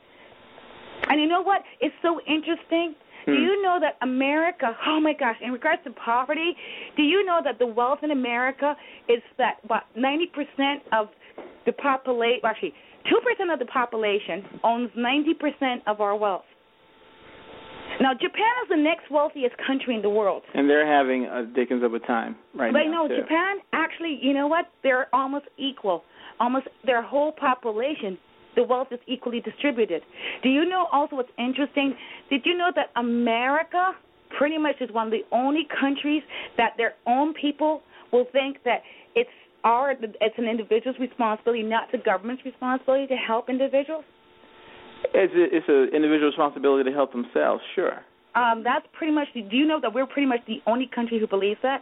And 1.08 1.20
you 1.20 1.28
know 1.28 1.42
what? 1.42 1.62
It's 1.82 1.96
so 2.02 2.20
interesting. 2.28 2.96
Hmm. 3.26 3.32
Do 3.32 3.38
you 3.38 3.62
know 3.64 3.80
that 3.82 3.98
America, 4.02 4.76
oh 4.88 5.00
my 5.00 5.14
gosh, 5.14 5.38
in 5.42 5.52
regards 5.52 5.84
to 5.86 5.92
poverty, 5.92 6.56
do 6.96 7.04
you 7.04 7.26
know 7.26 7.42
that 7.44 7.60
the 7.60 7.68
wealth 7.68 8.00
in 8.04 8.12
America 8.12 8.76
is 9.08 9.22
that 9.38 9.58
about 9.64 9.84
90% 9.98 10.78
of 10.94 11.08
the 11.66 11.72
population, 11.74 12.42
actually, 12.46 12.74
2% 13.06 13.54
of 13.54 13.60
the 13.60 13.66
population 13.66 14.44
owns 14.64 14.90
90% 14.98 15.78
of 15.88 16.02
our 16.02 16.16
wealth. 16.16 16.44
Now, 18.00 18.14
Japan 18.14 18.54
is 18.64 18.70
the 18.70 18.78
next 18.78 19.12
wealthiest 19.12 19.56
country 19.66 19.96
in 19.96 20.02
the 20.02 20.10
world. 20.10 20.44
And 20.54 20.70
they're 20.70 20.88
having 20.88 21.26
a 21.26 21.46
dickens 21.46 21.84
of 21.84 21.94
a 21.94 22.00
time 22.00 22.38
right 22.56 22.72
but 22.72 22.84
now. 22.84 23.08
But 23.08 23.14
no, 23.14 23.16
too. 23.16 23.22
Japan 23.22 23.58
actually, 23.74 24.20
you 24.22 24.34
know 24.34 24.48
what? 24.48 24.66
They're 24.84 25.08
almost 25.14 25.46
equal. 25.58 26.04
Almost 26.40 26.68
their 26.86 27.02
whole 27.02 27.34
population, 27.34 28.18
the 28.56 28.64
wealth 28.64 28.88
is 28.92 29.00
equally 29.08 29.42
distributed. 29.42 30.02
Do 30.44 30.50
you 30.50 30.64
know 30.64 30.88
also 30.94 31.18
what's 31.18 31.32
interesting? 31.38 31.94
Did 32.30 32.42
you 32.46 32.58
know 32.58 32.72
that 32.76 32.92
America 32.96 33.92
pretty 34.38 34.58
much 34.58 34.76
is 34.80 34.90
one 34.92 35.08
of 35.08 35.12
the 35.12 35.26
only 35.32 35.68
countries 35.80 36.24
that 36.58 36.74
their 36.78 36.94
own 37.06 37.34
people 37.34 37.82
will 38.14 38.26
think 38.32 38.58
that 38.64 38.82
it's 39.16 39.30
our 39.66 39.92
it's 39.92 40.38
an 40.38 40.46
individual's 40.46 40.98
responsibility, 41.00 41.64
not 41.64 41.92
the 41.92 41.98
government's 41.98 42.46
responsibility 42.46 43.08
to 43.08 43.16
help 43.16 43.50
individuals? 43.50 44.06
It's 45.14 45.34
a, 45.34 45.56
it's 45.58 45.70
an 45.70 45.96
individual 45.96 46.28
responsibility 46.28 46.90
to 46.90 46.96
help 46.96 47.12
themselves. 47.12 47.62
Sure. 47.76 48.00
Um, 48.36 48.64
that's 48.64 48.86
pretty 48.94 49.14
much. 49.14 49.28
Do 49.34 49.56
you 49.56 49.66
know 49.66 49.80
that 49.82 49.94
we're 49.94 50.06
pretty 50.06 50.28
much 50.28 50.42
the 50.48 50.62
only 50.68 50.88
country 50.94 51.20
who 51.20 51.28
believes 51.28 51.60
that? 51.64 51.82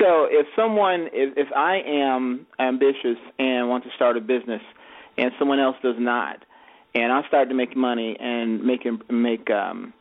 So 0.00 0.26
if 0.30 0.46
someone, 0.56 1.08
if, 1.12 1.36
if 1.36 1.48
I 1.54 1.80
am 1.86 2.46
ambitious 2.58 3.18
and 3.38 3.68
want 3.68 3.84
to 3.84 3.90
start 3.94 4.16
a 4.16 4.20
business, 4.20 4.62
and 5.18 5.30
someone 5.38 5.60
else 5.60 5.76
does 5.82 5.96
not, 5.98 6.44
and 6.94 7.12
I 7.12 7.26
start 7.28 7.48
to 7.48 7.54
make 7.54 7.76
money 7.76 8.16
and 8.18 8.62
make 8.62 8.86
make 9.10 9.50
um, 9.50 9.92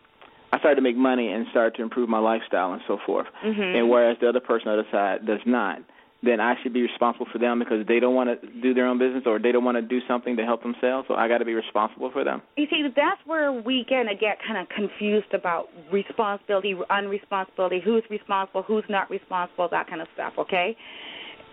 I 0.51 0.59
start 0.59 0.75
to 0.77 0.81
make 0.81 0.95
money 0.95 1.31
and 1.31 1.45
start 1.51 1.75
to 1.77 1.81
improve 1.81 2.09
my 2.09 2.19
lifestyle 2.19 2.73
and 2.73 2.81
so 2.87 2.97
forth, 3.05 3.27
mm-hmm. 3.43 3.61
and 3.61 3.89
whereas 3.89 4.17
the 4.21 4.29
other 4.29 4.39
person 4.39 4.69
on 4.69 4.77
the 4.77 4.83
other 4.83 4.91
side 4.91 5.25
does 5.25 5.41
not, 5.45 5.79
then 6.25 6.39
I 6.39 6.55
should 6.61 6.73
be 6.73 6.81
responsible 6.81 7.27
for 7.31 7.37
them 7.37 7.59
because 7.59 7.85
they 7.87 7.99
don't 7.99 8.15
want 8.15 8.29
to 8.29 8.47
do 8.61 8.73
their 8.73 8.87
own 8.87 8.97
business 8.97 9.23
or 9.25 9.39
they 9.39 9.51
don't 9.51 9.63
want 9.63 9.77
to 9.77 9.81
do 9.81 9.99
something 10.07 10.35
to 10.37 10.43
help 10.43 10.63
themselves. 10.63 11.07
So 11.07 11.15
I 11.15 11.27
got 11.27 11.39
to 11.39 11.45
be 11.45 11.53
responsible 11.53 12.11
for 12.11 12.23
them. 12.23 12.41
You 12.57 12.67
see, 12.69 12.83
that's 12.95 13.21
where 13.25 13.51
we 13.51 13.85
of 14.09 14.19
get 14.19 14.39
kind 14.45 14.57
of 14.57 14.67
confused 14.69 15.33
about 15.33 15.69
responsibility, 15.91 16.75
unresponsibility, 16.89 17.81
who's 17.83 18.03
responsible, 18.09 18.63
who's 18.63 18.85
not 18.89 19.09
responsible, 19.09 19.67
that 19.69 19.87
kind 19.87 20.01
of 20.01 20.07
stuff. 20.13 20.33
Okay. 20.37 20.75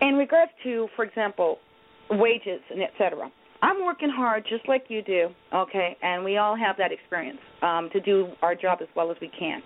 In 0.01 0.15
regards 0.15 0.51
to, 0.63 0.87
for 0.95 1.05
example, 1.05 1.59
wages 2.09 2.61
and 2.69 2.81
et 2.81 2.91
cetera. 2.97 3.31
I'm 3.63 3.85
working 3.85 4.09
hard 4.09 4.43
just 4.49 4.67
like 4.67 4.85
you 4.89 5.01
do, 5.01 5.29
okay, 5.53 5.95
and 6.03 6.21
we 6.23 6.35
all 6.37 6.55
have 6.57 6.75
that 6.77 6.91
experience 6.91 7.39
um, 7.61 7.89
to 7.93 8.01
do 8.01 8.27
our 8.41 8.55
job 8.55 8.79
as 8.81 8.89
well 8.93 9.09
as 9.09 9.15
we 9.21 9.29
can. 9.39 9.61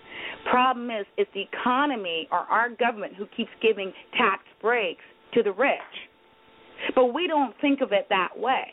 Problem 0.52 0.92
is, 0.92 1.06
it's 1.18 1.30
the 1.34 1.42
economy 1.42 2.28
or 2.32 2.40
our 2.40 2.70
government 2.70 3.16
who 3.16 3.26
keeps 3.36 3.50
giving 3.60 3.92
tax 4.16 4.44
breaks 4.62 5.02
to 5.34 5.42
the 5.42 5.52
rich, 5.52 5.80
but 6.94 7.08
we 7.14 7.26
don't 7.26 7.56
think 7.60 7.82
of 7.82 7.92
it 7.92 8.06
that 8.10 8.38
way. 8.38 8.66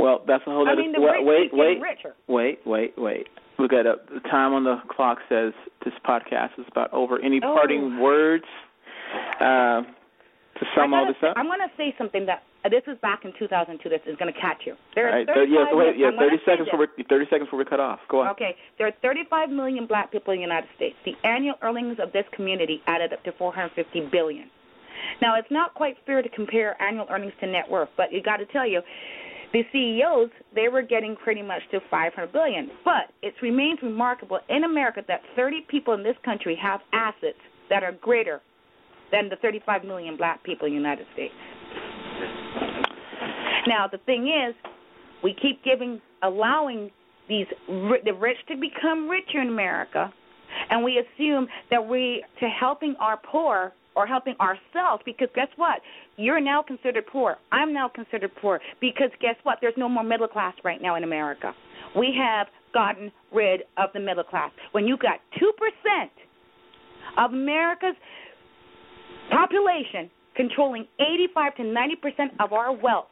Well, 0.00 0.22
that's 0.26 0.42
a 0.46 0.50
whole 0.50 0.62
other. 0.62 0.72
I 0.72 0.82
mean, 0.82 0.92
the 0.92 1.00
rich 1.00 1.20
wait, 1.22 1.50
wait, 1.52 1.80
richer. 1.80 2.14
wait, 2.26 2.58
wait, 2.66 2.94
wait. 2.98 3.26
Look 3.58 3.72
at 3.72 3.86
it. 3.86 3.98
The 4.12 4.20
time 4.28 4.52
on 4.54 4.64
the 4.64 4.76
clock 4.90 5.18
says 5.28 5.52
this 5.84 5.94
podcast 6.08 6.50
is 6.58 6.66
about 6.70 6.92
over. 6.92 7.20
Any 7.20 7.40
Oh. 7.42 7.54
parting 7.54 7.98
words 8.00 8.44
uh, 9.40 9.82
to 9.82 10.66
sum 10.76 10.94
all 10.94 11.04
gotta 11.04 11.14
this 11.20 11.30
up? 11.30 11.36
I'm 11.36 11.46
going 11.46 11.58
to 11.60 11.70
say 11.76 11.94
something 11.98 12.26
that 12.26 12.42
Uh, 12.68 12.70
this 12.70 12.82
was 12.86 12.96
back 13.00 13.24
in 13.24 13.32
2002. 13.38 13.88
This 13.88 14.00
is 14.06 14.16
going 14.18 14.32
to 14.32 14.40
catch 14.40 14.62
you. 14.66 14.74
There 14.94 15.08
are 15.08 15.18
right, 15.18 15.26
so, 15.26 15.40
yeah, 15.42 15.64
35 15.72 15.78
wait, 15.78 15.98
yeah, 15.98 16.10
30 16.18 16.36
seconds 16.44 16.68
before 16.70 16.86
we, 16.96 17.04
30 17.04 17.24
seconds 17.30 17.46
before 17.48 17.58
we 17.58 17.64
cut 17.64 17.80
off. 17.80 18.00
Go 18.10 18.20
on. 18.20 18.28
Okay, 18.28 18.54
there 18.76 18.86
are 18.86 18.92
35 19.02 19.50
million 19.50 19.86
black 19.86 20.12
people 20.12 20.32
in 20.32 20.38
the 20.38 20.42
United 20.42 20.68
States. 20.76 20.96
The 21.04 21.14
annual 21.24 21.54
earnings 21.62 21.96
of 22.02 22.12
this 22.12 22.24
community 22.34 22.82
added 22.86 23.12
up 23.12 23.24
to 23.24 23.32
450 23.32 24.08
billion. 24.12 24.50
Now, 25.22 25.38
it's 25.38 25.50
not 25.50 25.74
quite 25.74 25.96
fair 26.04 26.22
to 26.22 26.28
compare 26.28 26.80
annual 26.82 27.06
earnings 27.10 27.32
to 27.40 27.46
net 27.46 27.70
worth, 27.70 27.88
but 27.96 28.12
you 28.12 28.22
got 28.22 28.38
to 28.38 28.46
tell 28.46 28.68
you, 28.68 28.82
the 29.52 29.62
CEOs 29.72 30.28
they 30.54 30.68
were 30.68 30.82
getting 30.82 31.16
pretty 31.16 31.40
much 31.40 31.62
to 31.70 31.80
500 31.90 32.32
billion. 32.32 32.70
But 32.84 33.14
it 33.22 33.32
remains 33.40 33.78
remarkable 33.82 34.40
in 34.50 34.64
America 34.64 35.02
that 35.08 35.22
30 35.36 35.64
people 35.68 35.94
in 35.94 36.02
this 36.02 36.16
country 36.22 36.58
have 36.60 36.80
assets 36.92 37.40
that 37.70 37.82
are 37.82 37.92
greater 37.92 38.42
than 39.10 39.30
the 39.30 39.36
35 39.36 39.84
million 39.84 40.18
black 40.18 40.44
people 40.44 40.66
in 40.66 40.72
the 40.72 40.76
United 40.76 41.06
States. 41.14 41.32
Now, 43.68 43.86
the 43.86 43.98
thing 43.98 44.28
is, 44.28 44.54
we 45.22 45.34
keep 45.34 45.62
giving, 45.62 46.00
allowing 46.22 46.90
these 47.28 47.46
the 47.68 48.14
rich 48.18 48.38
to 48.48 48.56
become 48.56 49.08
richer 49.08 49.42
in 49.42 49.48
America, 49.48 50.10
and 50.70 50.82
we 50.82 50.98
assume 50.98 51.46
that 51.70 51.86
we 51.86 52.24
to 52.40 52.48
helping 52.48 52.96
our 52.98 53.18
poor 53.30 53.72
or 53.94 54.06
helping 54.06 54.34
ourselves 54.40 55.02
because 55.04 55.28
guess 55.34 55.48
what? 55.56 55.80
You're 56.16 56.40
now 56.40 56.62
considered 56.62 57.04
poor. 57.06 57.36
I'm 57.52 57.74
now 57.74 57.88
considered 57.88 58.30
poor 58.40 58.60
because 58.80 59.10
guess 59.20 59.34
what? 59.42 59.58
There's 59.60 59.74
no 59.76 59.88
more 59.88 60.04
middle 60.04 60.28
class 60.28 60.54
right 60.64 60.80
now 60.80 60.94
in 60.94 61.04
America. 61.04 61.52
We 61.96 62.14
have 62.18 62.46
gotten 62.72 63.10
rid 63.34 63.62
of 63.76 63.90
the 63.92 64.00
middle 64.00 64.24
class. 64.24 64.50
When 64.72 64.86
you 64.86 64.96
got 64.96 65.18
2% 65.36 66.08
of 67.18 67.32
America's 67.32 67.96
population 69.30 70.10
controlling 70.36 70.86
85 71.00 71.56
to 71.56 71.62
90% 71.62 71.74
of 72.40 72.52
our 72.52 72.72
wealth, 72.72 73.08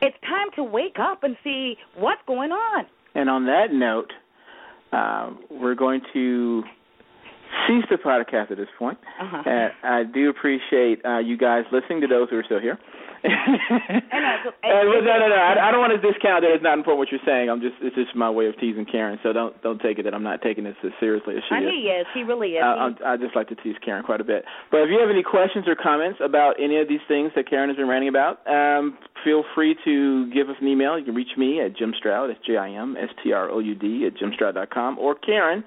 it's 0.00 0.16
time 0.22 0.48
to 0.56 0.64
wake 0.64 0.98
up 0.98 1.22
and 1.22 1.36
see 1.42 1.76
what's 1.96 2.22
going 2.26 2.52
on. 2.52 2.86
And 3.14 3.30
on 3.30 3.46
that 3.46 3.72
note, 3.72 4.12
uh, 4.92 5.30
we're 5.50 5.74
going 5.74 6.02
to 6.12 6.62
cease 7.66 7.84
the 7.90 7.96
podcast 7.96 8.50
at 8.50 8.56
this 8.56 8.68
point. 8.78 8.98
Uh-huh. 9.20 9.42
And 9.46 9.72
I 9.82 10.04
do 10.04 10.30
appreciate 10.30 11.04
uh, 11.04 11.18
you 11.18 11.36
guys 11.36 11.64
listening 11.72 12.00
to 12.02 12.06
those 12.06 12.28
who 12.30 12.36
are 12.38 12.44
still 12.44 12.60
here. 12.60 12.78
And 13.24 14.24
I- 14.26 14.34
Uh, 14.44 14.84
well, 14.84 15.00
no, 15.02 15.18
no, 15.18 15.28
no. 15.28 15.34
I, 15.36 15.68
I 15.68 15.70
don't 15.72 15.80
want 15.80 15.92
to 15.96 15.98
discount 16.12 16.42
that 16.44 16.50
it's 16.52 16.62
not 16.62 16.76
important 16.76 16.98
what 16.98 17.10
you're 17.10 17.24
saying. 17.24 17.48
I'm 17.48 17.60
just 17.60 17.76
it's 17.80 17.96
just 17.96 18.14
my 18.14 18.28
way 18.28 18.46
of 18.46 18.58
teasing 18.60 18.84
Karen. 18.84 19.18
So 19.22 19.32
don't 19.32 19.56
don't 19.62 19.80
take 19.80 19.98
it 19.98 20.02
that 20.04 20.12
I'm 20.14 20.22
not 20.22 20.42
taking 20.42 20.64
this 20.64 20.76
as 20.84 20.92
seriously 21.00 21.36
as 21.36 21.42
she 21.48 21.54
And 21.54 21.64
is. 21.64 21.70
he 21.72 21.80
is. 21.88 22.06
He 22.12 22.22
really 22.22 22.52
is. 22.56 22.62
Uh, 22.62 22.90
I, 23.04 23.14
I 23.14 23.16
just 23.16 23.34
like 23.34 23.48
to 23.48 23.54
tease 23.56 23.76
Karen 23.84 24.02
quite 24.04 24.20
a 24.20 24.24
bit. 24.24 24.44
But 24.70 24.82
if 24.82 24.90
you 24.90 24.98
have 25.00 25.08
any 25.10 25.22
questions 25.22 25.66
or 25.66 25.74
comments 25.74 26.20
about 26.22 26.56
any 26.60 26.78
of 26.80 26.88
these 26.88 27.00
things 27.08 27.32
that 27.36 27.48
Karen 27.48 27.68
has 27.70 27.76
been 27.76 27.88
ranting 27.88 28.08
about, 28.10 28.44
um, 28.46 28.98
feel 29.24 29.44
free 29.54 29.74
to 29.84 30.30
give 30.32 30.50
us 30.50 30.56
an 30.60 30.68
email. 30.68 30.98
You 30.98 31.04
can 31.06 31.14
reach 31.14 31.36
me 31.38 31.60
at 31.62 31.76
Jim 31.76 31.94
Stroud, 31.96 32.28
that's 32.30 32.44
J-I-M, 32.46 32.96
S-T-R-O-U-D, 33.00 34.06
at 34.06 34.14
jimstroud.com, 34.20 34.98
or 34.98 35.14
Karen, 35.14 35.64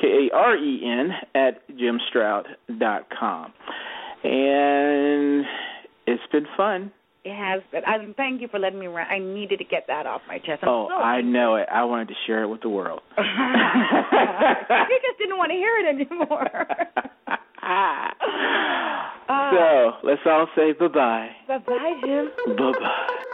K-A-R-E-N, 0.00 1.12
at 1.34 1.62
jimstroud.com. 1.76 3.52
And 4.24 5.44
it's 6.08 6.22
been 6.32 6.46
fun. 6.56 6.90
It 7.24 7.34
has 7.36 7.62
been. 7.70 7.82
I 7.84 7.98
thank 8.16 8.40
you 8.40 8.48
for 8.48 8.58
letting 8.58 8.78
me 8.80 8.86
rant. 8.86 9.10
I 9.10 9.18
needed 9.18 9.58
to 9.58 9.64
get 9.64 9.86
that 9.88 10.06
off 10.06 10.22
my 10.26 10.38
chest. 10.38 10.62
I'm 10.62 10.68
oh, 10.68 10.88
so 10.88 10.94
I 10.94 11.20
know 11.20 11.56
it. 11.56 11.68
I 11.70 11.84
wanted 11.84 12.08
to 12.08 12.14
share 12.26 12.42
it 12.42 12.48
with 12.48 12.62
the 12.62 12.70
world. 12.70 13.02
you 13.18 13.24
just 13.24 15.18
didn't 15.18 15.36
want 15.36 15.50
to 15.50 15.56
hear 15.56 15.76
it 15.76 15.86
anymore. 15.86 16.48
uh, 17.62 18.08
so 19.50 19.92
let's 20.04 20.22
all 20.24 20.46
say 20.56 20.72
bye 20.72 20.88
bye. 20.88 21.28
Bye 21.46 21.58
bye, 21.58 22.00
Jim. 22.02 22.30
Bye 22.56 22.72
bye. 22.72 23.24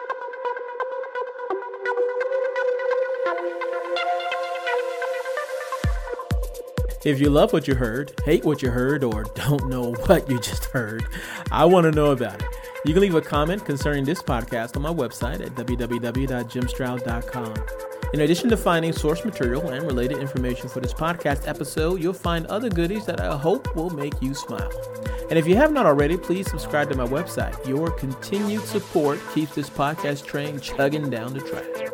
If 7.04 7.20
you 7.20 7.28
love 7.28 7.52
what 7.52 7.68
you 7.68 7.74
heard, 7.74 8.18
hate 8.24 8.46
what 8.46 8.62
you 8.62 8.70
heard, 8.70 9.04
or 9.04 9.24
don't 9.34 9.68
know 9.68 9.92
what 10.06 10.28
you 10.30 10.40
just 10.40 10.64
heard, 10.66 11.04
I 11.52 11.66
want 11.66 11.84
to 11.84 11.92
know 11.92 12.12
about 12.12 12.42
it. 12.42 12.48
You 12.84 12.92
can 12.92 13.00
leave 13.00 13.14
a 13.14 13.22
comment 13.22 13.64
concerning 13.64 14.04
this 14.04 14.22
podcast 14.22 14.76
on 14.76 14.82
my 14.82 14.92
website 14.92 15.40
at 15.40 15.54
www.jimstroud.com. 15.54 17.54
In 18.12 18.20
addition 18.20 18.50
to 18.50 18.58
finding 18.58 18.92
source 18.92 19.24
material 19.24 19.70
and 19.70 19.86
related 19.86 20.18
information 20.18 20.68
for 20.68 20.80
this 20.80 20.92
podcast 20.92 21.48
episode, 21.48 22.02
you'll 22.02 22.12
find 22.12 22.44
other 22.46 22.68
goodies 22.68 23.06
that 23.06 23.20
I 23.20 23.34
hope 23.36 23.74
will 23.74 23.88
make 23.88 24.20
you 24.20 24.34
smile. 24.34 24.70
And 25.30 25.38
if 25.38 25.46
you 25.46 25.56
have 25.56 25.72
not 25.72 25.86
already, 25.86 26.18
please 26.18 26.50
subscribe 26.50 26.90
to 26.90 26.96
my 26.96 27.06
website. 27.06 27.66
Your 27.66 27.90
continued 27.90 28.64
support 28.64 29.18
keeps 29.34 29.54
this 29.54 29.70
podcast 29.70 30.26
train 30.26 30.60
chugging 30.60 31.08
down 31.08 31.32
the 31.32 31.40
track. 31.40 31.93